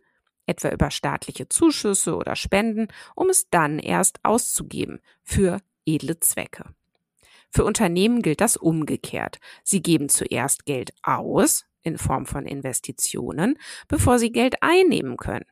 etwa 0.46 0.70
über 0.70 0.90
staatliche 0.90 1.48
Zuschüsse 1.48 2.16
oder 2.16 2.37
Spenden, 2.37 2.88
um 3.14 3.31
es 3.31 3.48
dann 3.48 3.79
erst 3.79 4.18
auszugeben 4.24 5.00
für 5.22 5.59
edle 5.87 6.20
Zwecke. 6.20 6.74
Für 7.50 7.64
Unternehmen 7.64 8.20
gilt 8.20 8.40
das 8.40 8.57
umgekehrt. 8.57 9.38
Sie 9.62 9.81
geben 9.81 10.09
zuerst 10.09 10.66
Geld 10.66 10.92
aus 11.03 11.64
in 11.85 11.99
Form 11.99 12.27
von 12.27 12.47
Investitionen, 12.47 13.57
bevor 13.87 14.18
sie 14.18 14.33
Geld 14.33 14.57
einnehmen 14.62 15.16
können. 15.16 15.44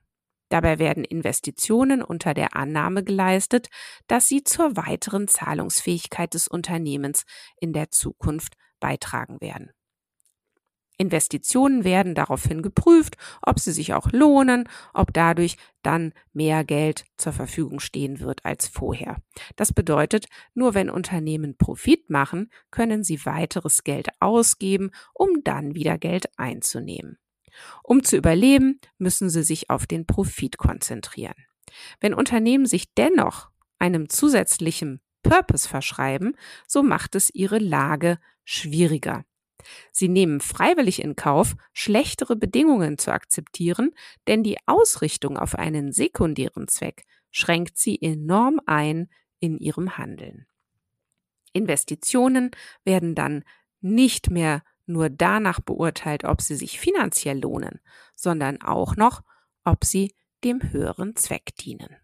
Dabei 0.49 0.79
werden 0.79 1.05
Investitionen 1.05 2.03
unter 2.03 2.35
der 2.35 2.57
Annahme 2.57 3.03
geleistet, 3.05 3.69
dass 4.07 4.29
sie 4.29 4.45
zur 4.45 4.77
weiteren 4.77 5.27
Zahlungsfähigkeit 5.29 6.35
des 6.35 6.47
Unternehmens 6.47 7.25
in 7.59 7.73
der 7.73 7.91
Zukunft 7.91 8.55
beitragen 8.79 9.41
werden. 9.41 9.71
Investitionen 11.03 11.83
werden 11.83 12.15
daraufhin 12.15 12.63
geprüft, 12.63 13.17
ob 13.43 13.59
sie 13.59 13.73
sich 13.73 13.93
auch 13.93 14.13
lohnen, 14.13 14.69
ob 14.95 15.13
dadurch 15.13 15.57
dann 15.83 16.13
mehr 16.33 16.65
Geld 16.65 17.05
zur 17.17 17.33
Verfügung 17.33 17.81
stehen 17.81 18.21
wird 18.21 18.45
als 18.45 18.69
vorher. 18.69 19.17
Das 19.57 19.73
bedeutet, 19.73 20.27
nur 20.55 20.75
wenn 20.75 20.89
Unternehmen 20.89 21.57
Profit 21.59 22.09
machen, 22.09 22.51
können 22.71 23.03
sie 23.03 23.27
weiteres 23.27 23.83
Geld 23.83 24.11
ausgeben, 24.21 24.93
um 25.13 25.43
dann 25.43 25.75
wieder 25.75 25.99
Geld 25.99 26.27
einzunehmen. 26.39 27.19
Um 27.83 28.05
zu 28.05 28.17
überleben, 28.17 28.81
müssen 28.97 29.29
sie 29.29 29.43
sich 29.43 29.71
auf 29.71 29.87
den 29.87 30.07
Profit 30.07 30.57
konzentrieren. 30.57 31.35
Wenn 32.01 32.15
Unternehmen 32.15 32.67
sich 32.67 32.95
dennoch 32.95 33.51
einem 33.81 34.09
zusätzlichen 34.09 35.01
Purpose 35.25 35.69
verschreiben, 35.69 36.37
so 36.69 36.85
macht 36.85 37.17
es 37.17 37.29
ihre 37.35 37.59
Lage 37.59 38.19
schwieriger. 38.45 39.25
Sie 39.91 40.09
nehmen 40.09 40.41
freiwillig 40.41 41.03
in 41.03 41.17
Kauf, 41.17 41.55
schlechtere 41.73 42.37
Bedingungen 42.37 42.99
zu 42.99 43.13
akzeptieren, 43.13 43.91
denn 44.27 44.43
die 44.43 44.59
Ausrichtung 44.67 45.39
auf 45.39 45.55
einen 45.55 45.93
sekundären 45.93 46.69
Zweck 46.69 47.05
schränkt 47.31 47.79
sie 47.79 48.01
enorm 48.01 48.61
ein 48.67 49.09
in 49.41 49.59
ihrem 49.59 49.99
Handeln. 49.99 50.47
Investitionen 51.53 52.51
werden 52.85 53.15
dann 53.15 53.45
nicht 53.81 54.31
mehr 54.31 54.63
nur 54.87 55.11
danach 55.11 55.61
beurteilt, 55.61 56.25
ob 56.25 56.41
sie 56.41 56.55
sich 56.55 56.79
finanziell 56.79 57.41
lohnen, 57.41 57.81
sondern 58.15 58.63
auch 58.63 58.97
noch, 58.97 59.23
ob 59.65 59.85
sie 59.85 60.15
dem 60.45 60.73
höheren 60.73 61.17
Zweck 61.17 61.57
dienen. 61.57 61.97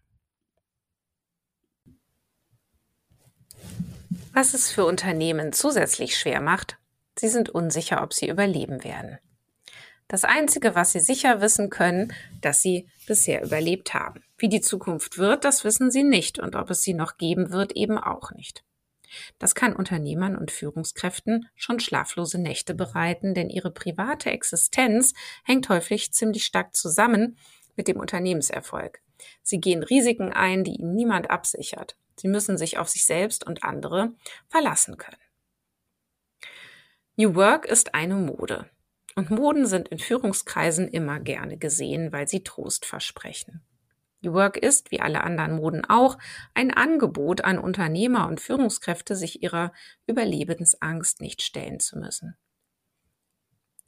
Was 4.33 4.53
es 4.53 4.71
für 4.71 4.85
Unternehmen 4.85 5.53
zusätzlich 5.53 6.17
schwer 6.17 6.39
macht, 6.39 6.78
Sie 7.19 7.27
sind 7.27 7.49
unsicher, 7.49 8.01
ob 8.01 8.13
sie 8.13 8.29
überleben 8.29 8.85
werden. 8.85 9.17
Das 10.07 10.23
Einzige, 10.23 10.73
was 10.73 10.93
sie 10.93 11.01
sicher 11.01 11.41
wissen 11.41 11.69
können, 11.69 12.13
dass 12.39 12.61
sie 12.61 12.87
bisher 13.07 13.43
überlebt 13.43 13.93
haben. 13.93 14.23
Wie 14.37 14.47
die 14.47 14.61
Zukunft 14.61 15.17
wird, 15.17 15.43
das 15.43 15.65
wissen 15.65 15.91
sie 15.91 16.03
nicht 16.03 16.39
und 16.39 16.55
ob 16.55 16.69
es 16.69 16.81
sie 16.81 16.93
noch 16.93 17.17
geben 17.17 17.51
wird, 17.51 17.73
eben 17.73 17.97
auch 17.97 18.31
nicht. 18.31 18.63
Das 19.37 19.53
kann 19.53 19.75
Unternehmern 19.75 20.37
und 20.37 20.49
Führungskräften 20.49 21.49
schon 21.55 21.81
schlaflose 21.81 22.39
Nächte 22.39 22.73
bereiten, 22.73 23.33
denn 23.33 23.49
ihre 23.49 23.71
private 23.71 24.31
Existenz 24.31 25.13
hängt 25.43 25.67
häufig 25.67 26.13
ziemlich 26.13 26.45
stark 26.45 26.73
zusammen 26.73 27.37
mit 27.75 27.89
dem 27.89 27.99
Unternehmenserfolg. 27.99 29.01
Sie 29.43 29.59
gehen 29.59 29.83
Risiken 29.83 30.31
ein, 30.31 30.63
die 30.63 30.77
ihnen 30.77 30.95
niemand 30.95 31.29
absichert. 31.29 31.97
Sie 32.15 32.29
müssen 32.29 32.57
sich 32.57 32.77
auf 32.77 32.87
sich 32.87 33.05
selbst 33.05 33.45
und 33.45 33.65
andere 33.65 34.13
verlassen 34.47 34.95
können. 34.95 35.17
New 37.19 37.35
Work 37.35 37.65
ist 37.65 37.95
eine 37.95 38.15
Mode. 38.15 38.69
Und 39.13 39.29
Moden 39.29 39.65
sind 39.65 39.89
in 39.89 39.99
Führungskreisen 39.99 40.87
immer 40.87 41.19
gerne 41.19 41.57
gesehen, 41.57 42.13
weil 42.13 42.29
sie 42.29 42.45
Trost 42.45 42.85
versprechen. 42.85 43.61
New 44.21 44.31
Work 44.31 44.55
ist, 44.55 44.89
wie 44.89 45.01
alle 45.01 45.21
anderen 45.21 45.57
Moden 45.57 45.83
auch, 45.83 46.17
ein 46.53 46.73
Angebot 46.73 47.43
an 47.43 47.59
Unternehmer 47.59 48.25
und 48.29 48.39
Führungskräfte, 48.39 49.17
sich 49.17 49.43
ihrer 49.43 49.73
Überlebensangst 50.07 51.19
nicht 51.19 51.41
stellen 51.41 51.81
zu 51.81 51.99
müssen. 51.99 52.37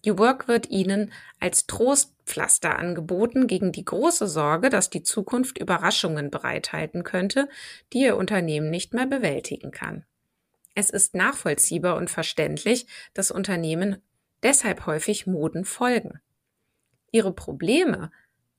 New 0.05 0.17
Work 0.17 0.49
wird 0.49 0.69
Ihnen 0.69 1.13
als 1.39 1.67
Trostpflaster 1.67 2.77
angeboten 2.77 3.47
gegen 3.47 3.71
die 3.71 3.85
große 3.85 4.27
Sorge, 4.27 4.69
dass 4.69 4.89
die 4.89 5.03
Zukunft 5.03 5.57
Überraschungen 5.57 6.31
bereithalten 6.31 7.05
könnte, 7.05 7.47
die 7.93 8.01
Ihr 8.01 8.17
Unternehmen 8.17 8.69
nicht 8.69 8.93
mehr 8.93 9.07
bewältigen 9.07 9.71
kann. 9.71 10.05
Es 10.75 10.89
ist 10.89 11.15
nachvollziehbar 11.15 11.97
und 11.97 12.09
verständlich, 12.09 12.87
dass 13.13 13.31
Unternehmen 13.31 14.01
deshalb 14.43 14.85
häufig 14.85 15.27
Moden 15.27 15.65
folgen. 15.65 16.21
Ihre 17.11 17.33
Probleme, 17.33 18.11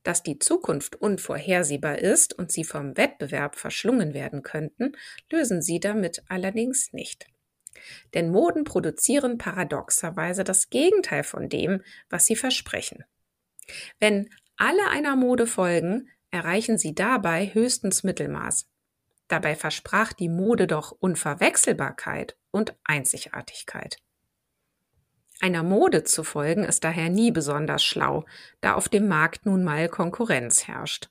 dass 0.03 0.21
die 0.21 0.37
Zukunft 0.37 0.95
unvorhersehbar 0.95 1.99
ist 1.99 2.37
und 2.37 2.51
sie 2.51 2.63
vom 2.63 2.97
Wettbewerb 2.97 3.55
verschlungen 3.55 4.13
werden 4.13 4.43
könnten, 4.43 4.93
lösen 5.31 5.61
sie 5.61 5.79
damit 5.79 6.23
allerdings 6.27 6.93
nicht. 6.93 7.25
Denn 8.13 8.29
Moden 8.29 8.65
produzieren 8.65 9.37
paradoxerweise 9.37 10.43
das 10.43 10.69
Gegenteil 10.69 11.23
von 11.23 11.49
dem, 11.49 11.81
was 12.09 12.25
sie 12.25 12.35
versprechen. 12.35 13.03
Wenn 13.99 14.29
alle 14.57 14.87
einer 14.89 15.15
Mode 15.15 15.47
folgen, 15.47 16.09
erreichen 16.29 16.77
sie 16.77 16.93
dabei 16.93 17.51
höchstens 17.53 18.03
Mittelmaß. 18.03 18.67
Dabei 19.27 19.55
versprach 19.55 20.13
die 20.13 20.29
Mode 20.29 20.67
doch 20.67 20.91
Unverwechselbarkeit 20.91 22.37
und 22.51 22.75
Einzigartigkeit. 22.83 23.97
Einer 25.41 25.63
Mode 25.63 26.03
zu 26.03 26.23
folgen 26.23 26.63
ist 26.63 26.83
daher 26.83 27.09
nie 27.09 27.31
besonders 27.31 27.83
schlau, 27.83 28.25
da 28.61 28.75
auf 28.75 28.87
dem 28.87 29.07
Markt 29.07 29.45
nun 29.45 29.63
mal 29.63 29.89
Konkurrenz 29.89 30.67
herrscht. 30.67 31.09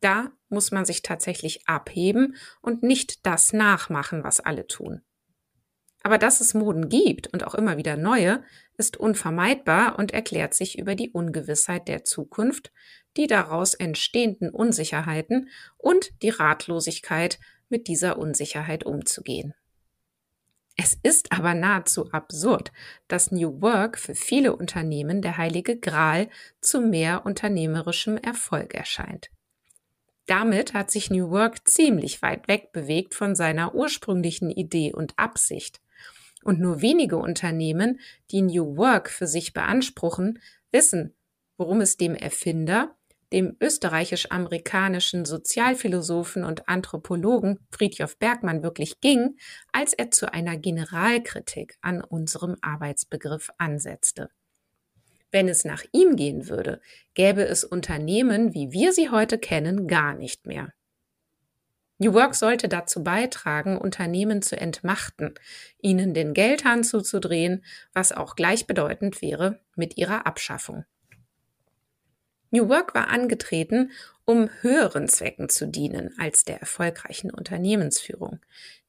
Da 0.00 0.30
muss 0.48 0.70
man 0.70 0.84
sich 0.84 1.02
tatsächlich 1.02 1.66
abheben 1.68 2.36
und 2.60 2.82
nicht 2.82 3.26
das 3.26 3.52
nachmachen, 3.52 4.24
was 4.24 4.40
alle 4.40 4.66
tun. 4.66 5.02
Aber 6.02 6.18
dass 6.18 6.40
es 6.40 6.54
Moden 6.54 6.88
gibt 6.88 7.26
und 7.32 7.44
auch 7.44 7.54
immer 7.54 7.76
wieder 7.76 7.96
neue, 7.96 8.44
ist 8.78 8.96
unvermeidbar 8.96 9.98
und 9.98 10.12
erklärt 10.14 10.54
sich 10.54 10.78
über 10.78 10.94
die 10.94 11.10
Ungewissheit 11.10 11.88
der 11.88 12.04
Zukunft, 12.04 12.70
die 13.16 13.26
daraus 13.26 13.74
entstehenden 13.74 14.50
Unsicherheiten 14.50 15.48
und 15.76 16.10
die 16.22 16.30
Ratlosigkeit, 16.30 17.38
mit 17.68 17.88
dieser 17.88 18.18
Unsicherheit 18.18 18.84
umzugehen. 18.84 19.54
Es 20.76 20.96
ist 21.02 21.32
aber 21.32 21.54
nahezu 21.54 22.10
absurd, 22.12 22.70
dass 23.08 23.32
New 23.32 23.62
Work 23.62 23.98
für 23.98 24.14
viele 24.14 24.54
Unternehmen 24.54 25.22
der 25.22 25.38
heilige 25.38 25.78
Gral 25.78 26.28
zu 26.60 26.82
mehr 26.82 27.24
unternehmerischem 27.24 28.18
Erfolg 28.18 28.74
erscheint. 28.74 29.30
Damit 30.26 30.74
hat 30.74 30.90
sich 30.90 31.08
New 31.08 31.30
Work 31.30 31.66
ziemlich 31.66 32.20
weit 32.20 32.46
weg 32.46 32.72
bewegt 32.72 33.14
von 33.14 33.34
seiner 33.34 33.74
ursprünglichen 33.74 34.50
Idee 34.50 34.92
und 34.92 35.18
Absicht. 35.18 35.80
Und 36.42 36.60
nur 36.60 36.82
wenige 36.82 37.16
Unternehmen, 37.16 38.00
die 38.30 38.42
New 38.42 38.76
Work 38.76 39.08
für 39.08 39.26
sich 39.26 39.54
beanspruchen, 39.54 40.40
wissen, 40.72 41.14
worum 41.56 41.80
es 41.80 41.96
dem 41.96 42.14
Erfinder, 42.14 42.95
dem 43.32 43.56
österreichisch-amerikanischen 43.60 45.24
Sozialphilosophen 45.24 46.44
und 46.44 46.68
Anthropologen 46.68 47.58
Friedjof 47.70 48.18
Bergmann 48.18 48.62
wirklich 48.62 49.00
ging, 49.00 49.36
als 49.72 49.92
er 49.92 50.10
zu 50.10 50.32
einer 50.32 50.56
Generalkritik 50.56 51.76
an 51.80 52.02
unserem 52.02 52.56
Arbeitsbegriff 52.60 53.50
ansetzte. 53.58 54.30
Wenn 55.32 55.48
es 55.48 55.64
nach 55.64 55.84
ihm 55.92 56.16
gehen 56.16 56.48
würde, 56.48 56.80
gäbe 57.14 57.44
es 57.44 57.64
Unternehmen, 57.64 58.54
wie 58.54 58.72
wir 58.72 58.92
sie 58.92 59.10
heute 59.10 59.38
kennen, 59.38 59.88
gar 59.88 60.14
nicht 60.14 60.46
mehr. 60.46 60.72
New 61.98 62.12
Work 62.12 62.34
sollte 62.34 62.68
dazu 62.68 63.02
beitragen, 63.02 63.78
Unternehmen 63.78 64.42
zu 64.42 64.56
entmachten, 64.58 65.34
ihnen 65.80 66.12
den 66.12 66.34
Geldhahn 66.34 66.84
zuzudrehen, 66.84 67.64
was 67.94 68.12
auch 68.12 68.36
gleichbedeutend 68.36 69.22
wäre 69.22 69.60
mit 69.76 69.96
ihrer 69.96 70.26
Abschaffung. 70.26 70.84
New 72.50 72.68
Work 72.68 72.94
war 72.94 73.08
angetreten, 73.08 73.90
um 74.24 74.48
höheren 74.60 75.08
Zwecken 75.08 75.48
zu 75.48 75.66
dienen 75.66 76.14
als 76.18 76.44
der 76.44 76.60
erfolgreichen 76.60 77.30
Unternehmensführung. 77.30 78.40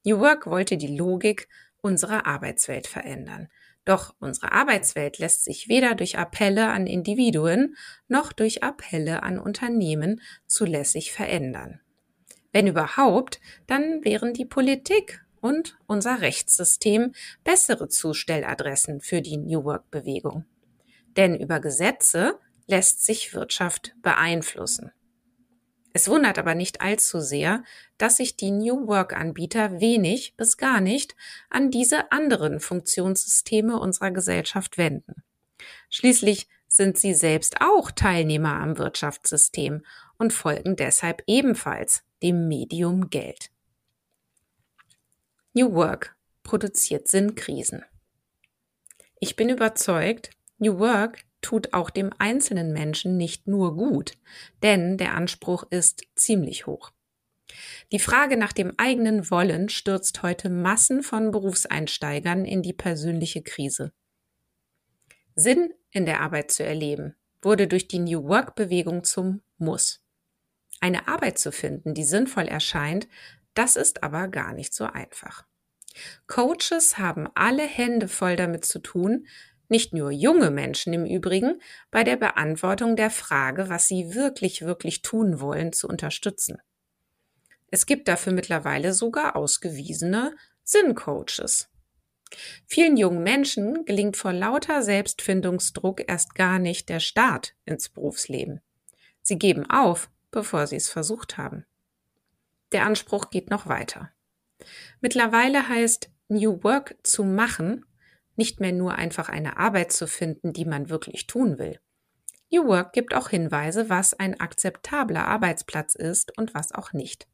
New 0.03 0.19
Work 0.19 0.47
wollte 0.47 0.77
die 0.77 0.95
Logik 0.95 1.47
unserer 1.81 2.25
Arbeitswelt 2.25 2.87
verändern. 2.87 3.49
Doch 3.85 4.13
unsere 4.19 4.51
Arbeitswelt 4.51 5.17
lässt 5.17 5.45
sich 5.45 5.69
weder 5.69 5.95
durch 5.95 6.17
Appelle 6.17 6.69
an 6.69 6.87
Individuen 6.87 7.77
noch 8.07 8.33
durch 8.33 8.61
Appelle 8.61 9.23
an 9.23 9.39
Unternehmen 9.39 10.21
zulässig 10.45 11.13
verändern. 11.13 11.79
Wenn 12.51 12.67
überhaupt, 12.67 13.39
dann 13.65 14.03
wären 14.03 14.33
die 14.33 14.45
Politik 14.45 15.23
und 15.39 15.77
unser 15.87 16.21
Rechtssystem 16.21 17.13
bessere 17.43 17.87
Zustelladressen 17.87 18.99
für 18.99 19.21
die 19.21 19.37
New 19.37 19.63
Work-Bewegung. 19.63 20.45
Denn 21.15 21.35
über 21.35 21.59
Gesetze 21.59 22.39
lässt 22.67 23.03
sich 23.03 23.34
Wirtschaft 23.34 23.95
beeinflussen. 24.01 24.91
Es 25.93 26.08
wundert 26.10 26.38
aber 26.38 26.53
nicht 26.53 26.82
allzu 26.82 27.19
sehr, 27.19 27.63
dass 27.97 28.17
sich 28.17 28.38
die 28.38 28.51
New 28.51 28.86
Work-Anbieter 28.86 29.80
wenig 29.80 30.36
bis 30.38 30.58
gar 30.58 30.80
nicht 30.80 31.15
an 31.49 31.71
diese 31.71 32.12
anderen 32.12 32.60
Funktionssysteme 32.60 33.80
unserer 33.80 34.12
Gesellschaft 34.12 34.77
wenden. 34.77 35.23
Schließlich 35.89 36.47
sind 36.67 36.99
sie 36.99 37.13
selbst 37.13 37.62
auch 37.62 37.89
Teilnehmer 37.89 38.60
am 38.60 38.77
Wirtschaftssystem 38.77 39.84
und 40.19 40.34
folgen 40.34 40.75
deshalb 40.75 41.23
ebenfalls 41.25 42.03
dem 42.21 42.47
Medium 42.47 43.10
Geld. 43.10 43.49
New 45.53 45.73
Work 45.73 46.15
produziert 46.43 47.08
Sinnkrisen. 47.08 47.84
Ich 49.19 49.36
bin 49.36 49.49
überzeugt, 49.49 50.30
New 50.60 50.77
Work 50.77 51.23
tut 51.41 51.73
auch 51.73 51.89
dem 51.89 52.12
einzelnen 52.17 52.73
Menschen 52.73 53.17
nicht 53.17 53.47
nur 53.47 53.76
gut, 53.76 54.13
denn 54.63 54.97
der 54.97 55.13
Anspruch 55.13 55.65
ist 55.69 56.04
ziemlich 56.15 56.67
hoch. 56.67 56.91
Die 57.91 58.00
Frage 58.00 58.38
nach 58.38 58.54
dem 58.54 58.73
eigenen 58.78 59.30
Wollen 59.32 59.69
stürzt 59.69 60.21
heute 60.23 60.50
Massen 60.50 61.04
von 61.04 61.32
Berufseinsteigern 61.32 62.45
in 62.45 62.62
die 62.62 62.73
persönliche 62.73 63.41
Krise. 63.41 63.93
Sinn 65.36 65.73
in 65.91 66.06
der 66.06 66.21
Arbeit 66.21 66.52
zu 66.52 66.63
erleben 66.63 67.15
wurde 67.41 67.67
durch 67.67 67.88
die 67.88 68.00
New 68.00 68.23
Work 68.28 68.56
Bewegung 68.56 69.04
zum 69.04 69.41
Muss. 69.58 70.04
Eine 70.80 71.08
Arbeit 71.08 71.39
zu 71.39 71.52
finden, 71.52 71.93
die 71.93 72.04
sinnvoll 72.04 72.45
erscheint, 72.45 73.08
das 73.54 73.76
ist 73.76 74.04
aber 74.04 74.28
gar 74.28 74.54
nicht 74.54 74.73
so 74.73 74.86
einfach. 74.86 75.45
Coaches 76.28 76.97
haben 76.97 77.28
alle 77.34 77.63
Hände 77.63 78.08
voll 78.08 78.36
damit 78.36 78.65
zu 78.65 78.80
tun, 78.80 79.28
nicht 79.69 79.93
nur 79.93 80.12
junge 80.12 80.51
Menschen 80.51 80.93
im 80.93 81.06
Übrigen, 81.06 81.62
bei 81.91 82.03
der 82.03 82.17
Beantwortung 82.17 82.95
der 82.95 83.10
Frage, 83.10 83.69
was 83.69 83.88
sie 83.88 84.13
wirklich, 84.13 84.62
wirklich 84.62 85.01
tun 85.01 85.39
wollen, 85.39 85.73
zu 85.73 85.88
unterstützen. 85.88 86.58
Es 87.69 87.86
gibt 87.86 88.08
dafür 88.08 88.34
mittlerweile 88.34 88.93
sogar 88.93 89.36
ausgewiesene 89.36 90.36
Sinncoaches. 90.63 91.69
Vielen 92.65 92.97
jungen 92.97 93.23
Menschen 93.23 93.86
gelingt 93.86 94.17
vor 94.17 94.34
lauter 94.34 94.84
Selbstfindungsdruck 94.84 96.08
erst 96.08 96.36
gar 96.36 96.60
nicht 96.60 96.89
der 96.89 96.99
Start 96.99 97.56
ins 97.65 97.89
Berufsleben. 97.89 98.62
Sie 99.21 99.38
geben 99.38 99.69
auf, 99.69 100.10
bevor 100.32 100.67
sie 100.67 100.75
es 100.75 100.89
versucht 100.89 101.38
haben. 101.38 101.65
Der 102.71 102.86
Anspruch 102.86 103.30
geht 103.30 103.49
noch 103.49 103.67
weiter. 103.67 104.12
Mittlerweile 104.99 105.69
heißt 105.69 106.10
New 106.27 106.63
Work 106.63 106.95
zu 107.03 107.23
machen 107.23 107.86
nicht 108.38 108.60
mehr 108.60 108.71
nur 108.71 108.95
einfach 108.95 109.30
eine 109.30 109.58
Arbeit 109.58 109.91
zu 109.91 110.08
finden, 110.08 110.54
die 110.54 110.65
man 110.65 110.89
wirklich 110.89 111.28
tun 111.28 111.58
will. 111.58 111.80
New 112.52 112.65
Work 112.65 112.93
gibt 112.93 113.13
auch 113.13 113.30
Hinweise, 113.30 113.89
was 113.89 114.13
ein 114.13 114.39
akzeptabler 114.39 115.28
Arbeitsplatz 115.28 115.95
ist 115.95 116.38
und 116.38 116.54
was 116.54 116.71
auch 116.71 116.93
nicht. 116.93 117.28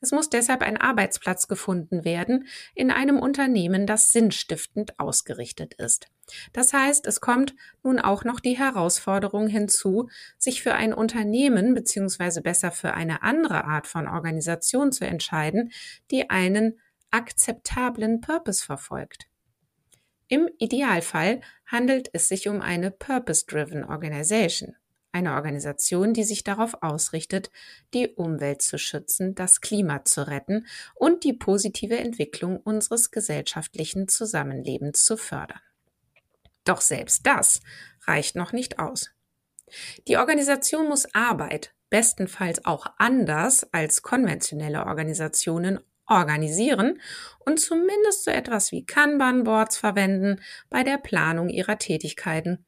Es 0.00 0.12
muss 0.12 0.28
deshalb 0.28 0.62
ein 0.62 0.76
Arbeitsplatz 0.76 1.48
gefunden 1.48 2.04
werden 2.04 2.46
in 2.74 2.90
einem 2.90 3.18
Unternehmen, 3.18 3.86
das 3.86 4.12
sinnstiftend 4.12 4.98
ausgerichtet 5.00 5.74
ist. 5.74 6.08
Das 6.52 6.72
heißt, 6.72 7.06
es 7.06 7.20
kommt 7.20 7.54
nun 7.82 7.98
auch 7.98 8.22
noch 8.22 8.38
die 8.38 8.58
Herausforderung 8.58 9.48
hinzu, 9.48 10.08
sich 10.38 10.62
für 10.62 10.74
ein 10.74 10.92
Unternehmen 10.92 11.74
beziehungsweise 11.74 12.42
besser 12.42 12.72
für 12.72 12.94
eine 12.94 13.22
andere 13.22 13.64
Art 13.64 13.86
von 13.86 14.06
Organisation 14.06 14.92
zu 14.92 15.06
entscheiden, 15.06 15.72
die 16.10 16.30
einen 16.30 16.78
akzeptablen 17.10 18.20
Purpose 18.20 18.64
verfolgt. 18.64 19.28
Im 20.28 20.48
Idealfall 20.58 21.40
handelt 21.66 22.10
es 22.12 22.28
sich 22.28 22.48
um 22.48 22.60
eine 22.60 22.90
Purpose-Driven 22.90 23.84
Organization, 23.84 24.74
eine 25.12 25.34
Organisation, 25.34 26.14
die 26.14 26.24
sich 26.24 26.42
darauf 26.42 26.82
ausrichtet, 26.82 27.50
die 27.94 28.08
Umwelt 28.08 28.60
zu 28.60 28.76
schützen, 28.76 29.34
das 29.36 29.60
Klima 29.60 30.04
zu 30.04 30.26
retten 30.26 30.66
und 30.94 31.22
die 31.22 31.32
positive 31.32 31.96
Entwicklung 31.96 32.58
unseres 32.58 33.12
gesellschaftlichen 33.12 34.08
Zusammenlebens 34.08 35.04
zu 35.04 35.16
fördern. 35.16 35.60
Doch 36.64 36.80
selbst 36.80 37.24
das 37.24 37.60
reicht 38.06 38.34
noch 38.34 38.52
nicht 38.52 38.80
aus. 38.80 39.10
Die 40.08 40.16
Organisation 40.16 40.88
muss 40.88 41.14
Arbeit 41.14 41.72
bestenfalls 41.88 42.64
auch 42.64 42.86
anders 42.98 43.72
als 43.72 44.02
konventionelle 44.02 44.86
Organisationen 44.86 45.80
organisieren 46.06 47.00
und 47.40 47.60
zumindest 47.60 48.24
so 48.24 48.30
etwas 48.30 48.72
wie 48.72 48.84
Kanban-Boards 48.84 49.76
verwenden 49.76 50.40
bei 50.70 50.82
der 50.82 50.98
Planung 50.98 51.48
ihrer 51.48 51.78
Tätigkeiten. 51.78 52.64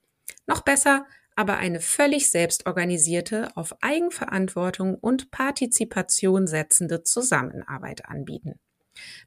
Noch 0.47 0.62
besser, 0.62 1.07
aber 1.36 1.59
eine 1.59 1.80
völlig 1.80 2.30
selbstorganisierte, 2.30 3.57
auf 3.57 3.76
Eigenverantwortung 3.80 4.97
und 4.97 5.30
Partizipation 5.30 6.49
setzende 6.49 7.05
Zusammenarbeit 7.05 8.07
anbieten. 8.07 8.59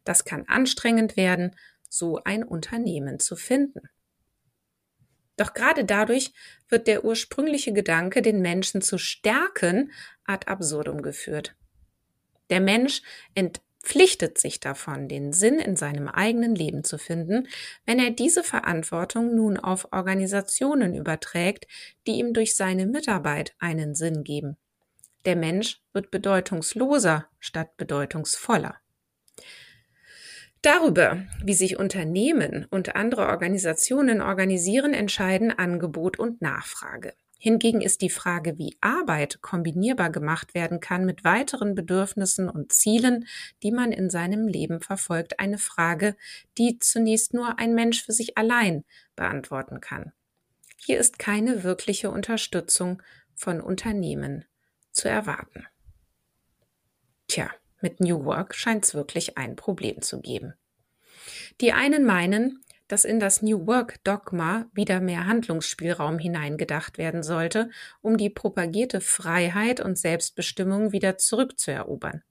Das 0.04 0.26
kann 0.26 0.46
anstrengend 0.48 1.16
werden, 1.16 1.56
so 1.88 2.20
ein 2.24 2.44
Unternehmen 2.44 3.20
zu 3.20 3.36
finden. 3.36 3.90
Doch 5.38 5.54
gerade 5.54 5.86
dadurch 5.86 6.34
wird 6.68 6.88
der 6.88 7.06
ursprüngliche 7.06 7.74
Gedanke, 7.74 8.22
den 8.22 8.42
Menschen 8.42 8.82
zu 8.82 8.98
stärken, 8.98 9.92
ad 10.26 10.48
absurdum 10.48 11.02
geführt. 11.02 11.56
Der 12.50 12.60
Mensch 12.60 13.02
entpflichtet 13.82 14.38
sich 14.38 14.60
davon, 14.60 15.08
den 15.08 15.34
Sinn 15.34 15.60
in 15.60 15.76
seinem 15.76 16.08
eigenen 16.08 16.56
Leben 16.56 16.84
zu 16.84 16.98
finden, 16.98 17.48
wenn 17.86 18.00
er 18.00 18.12
diese 18.12 18.44
Verantwortung 18.44 19.36
nun 19.36 19.58
auf 19.58 19.88
Organisationen 19.92 20.96
überträgt, 20.96 21.68
die 22.08 22.14
ihm 22.14 22.34
durch 22.34 22.56
seine 22.56 22.86
Mitarbeit 22.86 23.56
einen 23.60 23.96
Sinn 23.96 24.24
geben. 24.24 24.58
Der 25.26 25.36
Mensch 25.36 25.82
wird 25.94 26.12
bedeutungsloser 26.12 27.28
statt 27.40 27.76
bedeutungsvoller. 27.78 28.76
Darüber, 30.62 31.26
wie 31.44 31.56
sich 31.56 31.80
Unternehmen 31.80 32.68
und 32.70 32.96
andere 32.96 33.28
Organisationen 33.28 34.22
organisieren, 34.22 34.94
entscheiden 34.94 35.52
Angebot 35.52 36.20
und 36.20 36.42
Nachfrage. 36.42 37.14
Hingegen 37.44 37.82
ist 37.82 38.04
die 38.04 38.12
Frage, 38.12 38.60
wie 38.60 38.78
Arbeit 38.82 39.42
kombinierbar 39.42 40.12
gemacht 40.12 40.54
werden 40.54 40.80
kann 40.80 41.08
mit 41.08 41.24
weiteren 41.24 41.74
Bedürfnissen 41.74 42.48
und 42.48 42.72
Zielen, 42.72 43.26
die 43.64 43.72
man 43.72 43.92
in 43.92 44.12
seinem 44.12 44.48
Leben 44.48 44.80
verfolgt, 44.80 45.40
eine 45.40 45.58
Frage, 45.58 46.16
die 46.60 46.78
zunächst 46.78 47.34
nur 47.34 47.58
ein 47.58 47.74
Mensch 47.74 48.04
für 48.06 48.12
sich 48.12 48.38
allein 48.38 48.84
beantworten 49.16 49.82
kann. 49.82 50.12
Hier 50.78 51.00
ist 51.00 51.18
keine 51.18 51.64
wirkliche 51.64 52.12
Unterstützung 52.12 53.02
von 53.34 53.60
Unternehmen 53.60 54.46
zu 54.92 55.10
erwarten. 55.10 55.66
Tja, 57.28 57.50
mit 57.82 58.02
New 58.02 58.24
Work 58.24 58.54
scheint 58.54 58.86
es 58.86 58.94
wirklich 58.94 59.40
ein 59.40 59.56
Problem 59.56 60.04
zu 60.04 60.22
geben. 60.22 60.54
Die 61.60 61.74
einen 61.74 62.06
meinen, 62.06 62.64
dass 62.92 63.06
in 63.06 63.22
das 63.22 63.42
New 63.42 63.68
Work 63.68 64.04
Dogma 64.04 64.66
wieder 64.74 65.00
mehr 65.00 65.26
Handlungsspielraum 65.26 66.20
hineingedacht 66.20 66.98
werden 66.98 67.24
sollte, 67.24 67.70
um 68.02 68.18
die 68.18 68.30
propagierte 68.30 69.00
Freiheit 69.00 69.80
und 69.80 69.98
Selbstbestimmung 69.98 70.92
wieder 70.92 71.18
zurückzuerobern. 71.18 72.22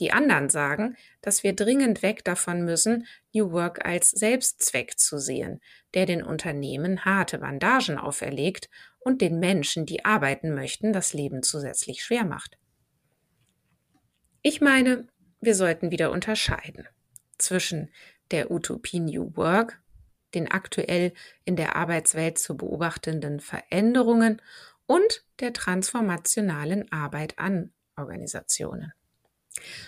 Die 0.00 0.10
anderen 0.10 0.48
sagen, 0.48 0.96
dass 1.20 1.44
wir 1.44 1.54
dringend 1.54 2.02
weg 2.02 2.24
davon 2.24 2.64
müssen, 2.64 3.06
New 3.32 3.52
Work 3.52 3.86
als 3.86 4.10
Selbstzweck 4.10 4.98
zu 4.98 5.18
sehen, 5.18 5.60
der 5.94 6.04
den 6.04 6.24
Unternehmen 6.24 7.04
harte 7.04 7.38
Bandagen 7.38 7.96
auferlegt 7.96 8.68
und 8.98 9.20
den 9.20 9.38
Menschen, 9.38 9.86
die 9.86 10.04
arbeiten 10.04 10.52
möchten, 10.52 10.92
das 10.92 11.12
Leben 11.12 11.44
zusätzlich 11.44 12.02
schwer 12.02 12.24
macht. 12.24 12.58
Ich 14.42 14.60
meine, 14.60 15.06
wir 15.40 15.54
sollten 15.54 15.92
wieder 15.92 16.10
unterscheiden 16.10 16.88
zwischen 17.38 17.90
der 18.30 18.50
Utopie 18.50 19.00
New 19.00 19.36
Work, 19.36 19.80
den 20.34 20.50
aktuell 20.50 21.12
in 21.44 21.56
der 21.56 21.76
Arbeitswelt 21.76 22.38
zu 22.38 22.56
beobachtenden 22.56 23.40
Veränderungen 23.40 24.42
und 24.86 25.24
der 25.40 25.52
transformationalen 25.52 26.90
Arbeit 26.92 27.38
an 27.38 27.72
Organisationen. 27.96 28.92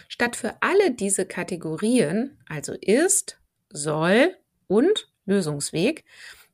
Statt 0.08 0.36
für 0.36 0.54
alle 0.60 0.92
diese 0.92 1.26
Kategorien, 1.26 2.38
also 2.48 2.72
ist, 2.72 3.38
soll 3.70 4.34
und 4.66 5.10
Lösungsweg, 5.26 6.04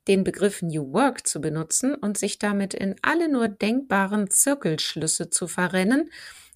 den 0.09 0.25
Begriff 0.25 0.61
New 0.63 0.93
Work 0.93 1.27
zu 1.27 1.41
benutzen 1.41 1.95
und 1.95 2.19
sich 2.19 2.39
damit 2.39 2.75
in 2.75 2.97
alle 3.03 3.31
nur 3.31 3.49
denkbaren 3.49 4.31
Zirkelschlüsse 4.31 5.31
zu 5.31 5.47
verrennen, 5.47 6.11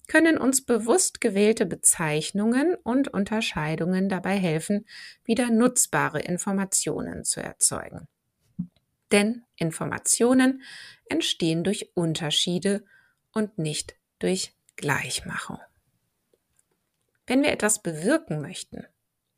können 0.09 0.37
uns 0.37 0.65
bewusst 0.65 1.21
gewählte 1.21 1.65
Bezeichnungen 1.65 2.75
und 2.75 3.07
Unterscheidungen 3.07 4.09
dabei 4.09 4.35
helfen, 4.35 4.85
wieder 5.23 5.49
nutzbare 5.49 6.19
Informationen 6.19 7.23
zu 7.23 7.41
erzeugen. 7.41 8.07
Denn 9.11 9.45
Informationen 9.55 10.63
entstehen 11.07 11.63
durch 11.63 11.91
Unterschiede 11.93 12.83
und 13.33 13.57
nicht 13.57 13.95
durch 14.19 14.53
Gleichmachung. 14.75 15.59
Wenn 17.25 17.43
wir 17.43 17.51
etwas 17.51 17.81
bewirken 17.81 18.41
möchten, 18.41 18.85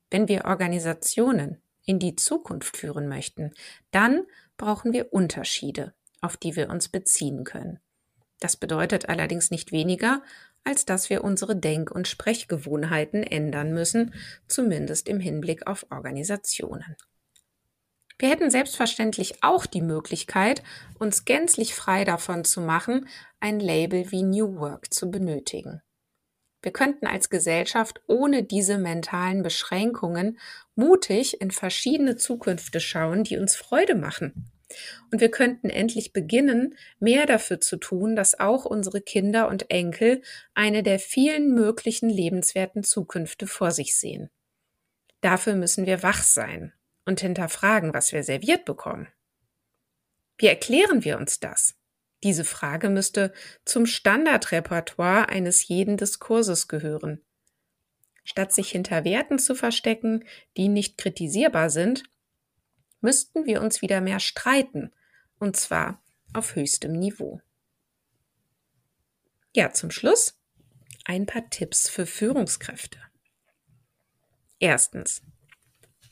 wenn 0.09 0.27
wir 0.27 0.45
Organisationen 0.45 1.61
in 1.85 1.99
die 1.99 2.15
Zukunft 2.15 2.77
führen 2.77 3.07
möchten, 3.07 3.51
dann 3.91 4.25
brauchen 4.55 4.93
wir 4.93 5.11
Unterschiede, 5.11 5.93
auf 6.21 6.37
die 6.37 6.55
wir 6.55 6.69
uns 6.69 6.89
beziehen 6.89 7.43
können. 7.43 7.79
Das 8.39 8.57
bedeutet 8.57 9.07
allerdings 9.07 9.51
nicht 9.51 9.71
weniger, 9.71 10.23
als 10.63 10.85
dass 10.85 11.09
wir 11.09 11.23
unsere 11.23 11.55
Denk- 11.55 11.91
und 11.91 12.07
Sprechgewohnheiten 12.07 13.23
ändern 13.23 13.73
müssen, 13.73 14.13
zumindest 14.47 15.07
im 15.07 15.19
Hinblick 15.19 15.67
auf 15.67 15.85
Organisationen. 15.89 16.95
Wir 18.19 18.29
hätten 18.29 18.51
selbstverständlich 18.51 19.43
auch 19.43 19.65
die 19.65 19.81
Möglichkeit, 19.81 20.61
uns 20.99 21.25
gänzlich 21.25 21.73
frei 21.73 22.05
davon 22.05 22.45
zu 22.45 22.61
machen, 22.61 23.07
ein 23.39 23.59
Label 23.59 24.11
wie 24.11 24.21
New 24.21 24.57
Work 24.57 24.93
zu 24.93 25.09
benötigen. 25.09 25.81
Wir 26.61 26.71
könnten 26.71 27.07
als 27.07 27.31
Gesellschaft 27.31 28.01
ohne 28.05 28.43
diese 28.43 28.77
mentalen 28.77 29.41
Beschränkungen 29.41 30.37
mutig 30.75 31.41
in 31.41 31.49
verschiedene 31.49 32.15
Zukünfte 32.15 32.79
schauen, 32.79 33.23
die 33.23 33.37
uns 33.37 33.55
Freude 33.55 33.95
machen. 33.95 34.51
Und 35.11 35.21
wir 35.21 35.31
könnten 35.31 35.69
endlich 35.69 36.13
beginnen, 36.13 36.75
mehr 36.99 37.25
dafür 37.25 37.59
zu 37.59 37.77
tun, 37.77 38.15
dass 38.15 38.39
auch 38.39 38.65
unsere 38.65 39.01
Kinder 39.01 39.47
und 39.47 39.69
Enkel 39.69 40.21
eine 40.53 40.83
der 40.83 40.99
vielen 40.99 41.53
möglichen 41.53 42.09
lebenswerten 42.09 42.83
Zukünfte 42.83 43.47
vor 43.47 43.71
sich 43.71 43.97
sehen. 43.97 44.29
Dafür 45.21 45.55
müssen 45.55 45.85
wir 45.85 46.03
wach 46.03 46.23
sein 46.23 46.73
und 47.05 47.21
hinterfragen, 47.21 47.93
was 47.93 48.11
wir 48.11 48.23
serviert 48.23 48.65
bekommen. 48.65 49.07
Wie 50.37 50.47
erklären 50.47 51.03
wir 51.03 51.17
uns 51.17 51.39
das? 51.39 51.75
Diese 52.23 52.45
Frage 52.45 52.89
müsste 52.89 53.33
zum 53.65 53.85
Standardrepertoire 53.85 55.29
eines 55.29 55.67
jeden 55.67 55.97
Diskurses 55.97 56.67
gehören. 56.67 57.21
Statt 58.23 58.53
sich 58.53 58.69
hinter 58.69 59.03
Werten 59.03 59.39
zu 59.39 59.55
verstecken, 59.55 60.23
die 60.57 60.67
nicht 60.67 60.97
kritisierbar 60.97 61.69
sind, 61.69 62.03
müssten 63.01 63.45
wir 63.45 63.61
uns 63.61 63.81
wieder 63.81 64.01
mehr 64.01 64.19
streiten, 64.19 64.91
und 65.39 65.57
zwar 65.57 66.01
auf 66.33 66.55
höchstem 66.55 66.93
Niveau. 66.93 67.41
Ja, 69.53 69.71
zum 69.73 69.91
Schluss 69.91 70.39
ein 71.03 71.25
paar 71.25 71.49
Tipps 71.49 71.89
für 71.89 72.05
Führungskräfte. 72.05 72.99
Erstens. 74.59 75.23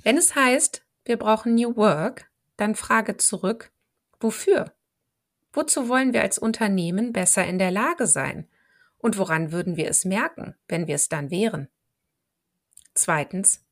Wenn 0.04 0.18
es 0.18 0.36
heißt, 0.36 0.84
wir 1.06 1.18
brauchen 1.18 1.56
New 1.56 1.76
Work, 1.76 2.30
dann 2.58 2.76
frage 2.76 3.18
zurück, 3.18 3.72
wofür? 4.20 4.74
Wozu 5.54 5.88
wollen 5.88 6.14
wir 6.14 6.22
als 6.22 6.38
Unternehmen 6.38 7.14
besser 7.14 7.46
in 7.46 7.60
der 7.60 7.72
Lage 7.72 8.08
sein? 8.08 8.48
Und 8.98 9.18
woran 9.18 9.52
würden 9.52 9.78
wir 9.78 9.88
es 9.88 10.04
merken, 10.04 10.56
wenn 10.68 10.88
wir 10.88 10.96
es 10.96 11.08
dann 11.08 11.32
wären? 11.32 11.70
Zweitens, 12.94 13.66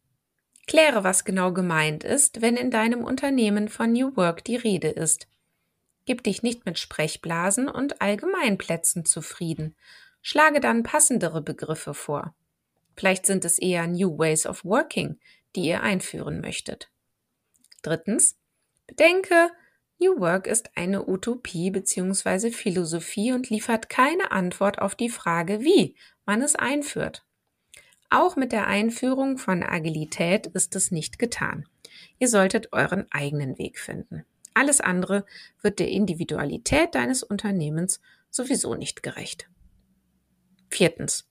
Kläre, 0.68 1.06
was 1.06 1.24
genau 1.24 1.54
gemeint 1.54 2.04
ist, 2.04 2.42
wenn 2.42 2.58
in 2.58 2.72
deinem 2.72 3.04
Unternehmen 3.04 3.70
von 3.70 3.94
New 3.94 4.16
Work 4.18 4.44
die 4.44 4.58
Rede 4.58 4.90
ist. 4.90 5.28
Gib 6.06 6.24
dich 6.24 6.44
nicht 6.44 6.66
mit 6.66 6.78
Sprechblasen 6.78 7.70
und 7.70 8.02
Allgemeinplätzen 8.02 9.06
zufrieden. 9.06 9.76
Schlage 10.22 10.60
dann 10.60 10.84
passendere 10.84 11.42
Begriffe 11.42 11.94
vor. 11.94 12.36
Vielleicht 12.96 13.26
sind 13.26 13.46
es 13.46 13.60
eher 13.60 13.88
New 13.88 14.18
Ways 14.18 14.46
of 14.46 14.66
Working, 14.66 15.20
die 15.56 15.66
ihr 15.66 15.84
einführen 15.84 16.42
möchtet. 16.42 16.90
Drittens, 17.82 18.38
bedenke, 18.88 19.52
New 20.00 20.20
Work 20.20 20.48
ist 20.48 20.72
eine 20.76 21.08
Utopie 21.08 21.72
bzw. 21.72 22.52
Philosophie 22.52 23.32
und 23.32 23.50
liefert 23.50 23.90
keine 23.90 24.32
Antwort 24.32 24.80
auf 24.80 24.96
die 24.96 25.10
Frage, 25.10 25.62
wie 25.62 25.96
man 26.26 26.42
es 26.42 26.56
einführt. 26.56 27.27
Auch 28.10 28.36
mit 28.36 28.52
der 28.52 28.68
Einführung 28.68 29.38
von 29.38 29.64
Agilität 29.64 30.48
ist 30.48 30.76
es 30.76 30.92
nicht 30.92 31.20
getan. 31.20 31.68
Ihr 32.20 32.30
solltet 32.30 32.72
euren 32.72 33.06
eigenen 33.12 33.58
Weg 33.58 33.80
finden. 33.80 34.26
Alles 34.54 34.82
andere 34.82 35.26
wird 35.62 35.80
der 35.80 35.90
Individualität 35.90 36.96
deines 36.96 37.22
Unternehmens 37.22 38.00
sowieso 38.30 38.76
nicht 38.76 39.04
gerecht. 39.04 39.50
Viertens. 40.70 41.30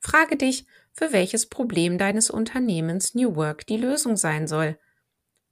Frage 0.00 0.36
dich, 0.36 0.66
für 0.92 1.12
welches 1.12 1.46
Problem 1.46 1.98
deines 1.98 2.30
Unternehmens 2.30 3.14
New 3.14 3.36
Work 3.36 3.66
die 3.66 3.76
Lösung 3.76 4.16
sein 4.16 4.46
soll. 4.46 4.78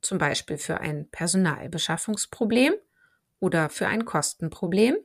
Zum 0.03 0.19
Beispiel 0.19 0.59
für 0.59 0.81
ein 0.81 1.09
Personalbeschaffungsproblem 1.11 2.75
oder 3.41 3.71
für 3.71 3.87
ein 3.87 4.05
Kostenproblem 4.05 4.97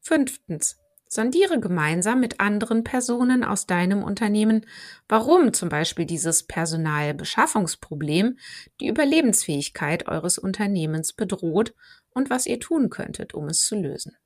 Fünftens. 0.00 0.78
Sondiere 1.14 1.60
gemeinsam 1.60 2.18
mit 2.18 2.40
anderen 2.40 2.82
Personen 2.82 3.44
aus 3.44 3.66
deinem 3.66 4.02
Unternehmen, 4.02 4.66
warum 5.08 5.52
zum 5.52 5.68
Beispiel 5.68 6.06
dieses 6.06 6.42
Personalbeschaffungsproblem 6.42 8.36
die 8.80 8.88
Überlebensfähigkeit 8.88 10.08
eures 10.08 10.38
Unternehmens 10.38 11.12
bedroht 11.12 11.72
und 12.10 12.30
was 12.30 12.46
ihr 12.46 12.58
tun 12.58 12.90
könntet, 12.90 13.32
um 13.32 13.46
es 13.46 13.64
zu 13.64 13.76
lösen. 13.76 14.16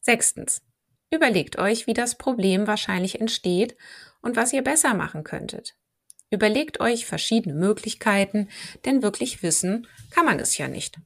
Sechstens. 0.00 0.62
Überlegt 1.10 1.58
euch, 1.58 1.88
wie 1.88 1.94
das 1.94 2.16
Problem 2.16 2.68
wahrscheinlich 2.68 3.20
entsteht 3.20 3.76
und 4.22 4.36
was 4.36 4.52
ihr 4.52 4.62
besser 4.62 4.94
machen 4.94 5.24
könntet. 5.24 5.74
Überlegt 6.30 6.78
euch 6.78 7.06
verschiedene 7.06 7.56
Möglichkeiten, 7.56 8.50
denn 8.84 9.02
wirklich 9.02 9.42
wissen 9.42 9.88
kann 10.10 10.26
man 10.26 10.38
es 10.38 10.58
ja 10.58 10.68
nicht. 10.68 11.00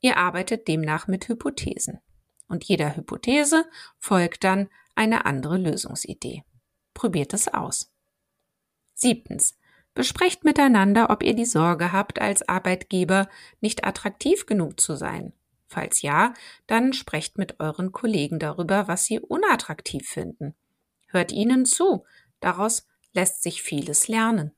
Ihr 0.00 0.16
arbeitet 0.16 0.66
demnach 0.66 1.06
mit 1.06 1.28
Hypothesen 1.28 2.00
und 2.48 2.64
jeder 2.64 2.96
Hypothese 2.96 3.66
folgt 3.98 4.44
dann 4.44 4.68
eine 4.94 5.26
andere 5.26 5.58
Lösungsidee. 5.58 6.44
Probiert 6.94 7.32
es 7.34 7.48
aus. 7.48 7.92
Siebtens. 8.94 9.56
Besprecht 9.94 10.44
miteinander, 10.44 11.10
ob 11.10 11.22
ihr 11.22 11.34
die 11.34 11.44
Sorge 11.44 11.92
habt, 11.92 12.20
als 12.20 12.48
Arbeitgeber 12.48 13.28
nicht 13.60 13.84
attraktiv 13.84 14.46
genug 14.46 14.80
zu 14.80 14.96
sein. 14.96 15.32
Falls 15.66 16.02
ja, 16.02 16.34
dann 16.66 16.92
sprecht 16.92 17.36
mit 17.36 17.60
euren 17.60 17.92
Kollegen 17.92 18.38
darüber, 18.38 18.88
was 18.88 19.04
sie 19.04 19.20
unattraktiv 19.20 20.08
finden. 20.08 20.54
Hört 21.08 21.32
ihnen 21.32 21.66
zu, 21.66 22.04
daraus 22.40 22.86
lässt 23.12 23.42
sich 23.42 23.62
vieles 23.62 24.08
lernen. 24.08 24.52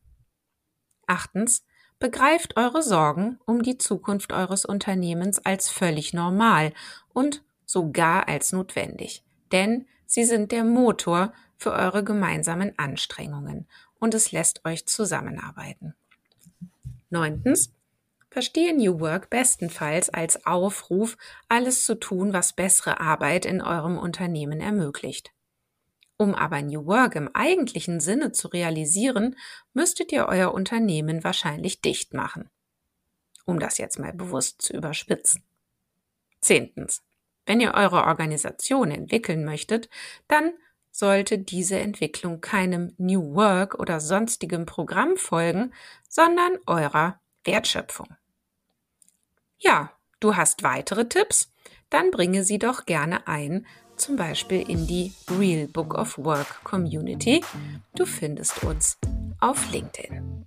Achtens, 1.06 1.64
begreift 1.98 2.56
eure 2.56 2.82
Sorgen 2.82 3.38
um 3.44 3.62
die 3.62 3.78
Zukunft 3.78 4.32
eures 4.32 4.64
Unternehmens 4.64 5.38
als 5.38 5.68
völlig 5.68 6.12
normal 6.12 6.72
und 7.12 7.44
sogar 7.70 8.26
als 8.26 8.52
notwendig, 8.52 9.22
denn 9.52 9.86
sie 10.04 10.24
sind 10.24 10.50
der 10.50 10.64
Motor 10.64 11.32
für 11.56 11.70
eure 11.70 12.02
gemeinsamen 12.02 12.76
Anstrengungen 12.78 13.68
und 14.00 14.12
es 14.12 14.32
lässt 14.32 14.64
euch 14.64 14.86
zusammenarbeiten. 14.86 15.94
Neuntens, 17.10 17.72
verstehe 18.28 18.76
New 18.76 18.98
Work 18.98 19.30
bestenfalls 19.30 20.10
als 20.10 20.46
Aufruf, 20.46 21.16
alles 21.48 21.84
zu 21.84 21.94
tun, 21.94 22.32
was 22.32 22.54
bessere 22.54 22.98
Arbeit 22.98 23.46
in 23.46 23.62
eurem 23.62 23.98
Unternehmen 23.98 24.60
ermöglicht. 24.60 25.30
Um 26.16 26.34
aber 26.34 26.62
New 26.62 26.86
Work 26.86 27.14
im 27.14 27.30
eigentlichen 27.34 28.00
Sinne 28.00 28.32
zu 28.32 28.48
realisieren, 28.48 29.36
müsstet 29.74 30.10
ihr 30.10 30.26
euer 30.26 30.52
Unternehmen 30.52 31.22
wahrscheinlich 31.22 31.82
dicht 31.82 32.14
machen. 32.14 32.50
Um 33.44 33.60
das 33.60 33.78
jetzt 33.78 34.00
mal 34.00 34.12
bewusst 34.12 34.60
zu 34.60 34.72
überspitzen. 34.72 35.44
Zehntens. 36.40 37.02
Wenn 37.50 37.58
ihr 37.58 37.74
eure 37.74 38.04
Organisation 38.04 38.92
entwickeln 38.92 39.44
möchtet, 39.44 39.88
dann 40.28 40.52
sollte 40.92 41.36
diese 41.36 41.80
Entwicklung 41.80 42.40
keinem 42.40 42.94
New 42.96 43.34
Work 43.34 43.74
oder 43.74 43.98
sonstigem 43.98 44.66
Programm 44.66 45.16
folgen, 45.16 45.72
sondern 46.08 46.58
eurer 46.68 47.18
Wertschöpfung. 47.42 48.06
Ja, 49.58 49.90
du 50.20 50.36
hast 50.36 50.62
weitere 50.62 51.08
Tipps? 51.08 51.52
Dann 51.88 52.12
bringe 52.12 52.44
sie 52.44 52.60
doch 52.60 52.86
gerne 52.86 53.26
ein, 53.26 53.66
zum 53.96 54.14
Beispiel 54.14 54.70
in 54.70 54.86
die 54.86 55.12
Real 55.28 55.66
Book 55.66 55.94
of 55.94 56.18
Work 56.18 56.62
Community. 56.62 57.42
Du 57.96 58.06
findest 58.06 58.62
uns 58.62 58.96
auf 59.40 59.72
LinkedIn. 59.72 60.46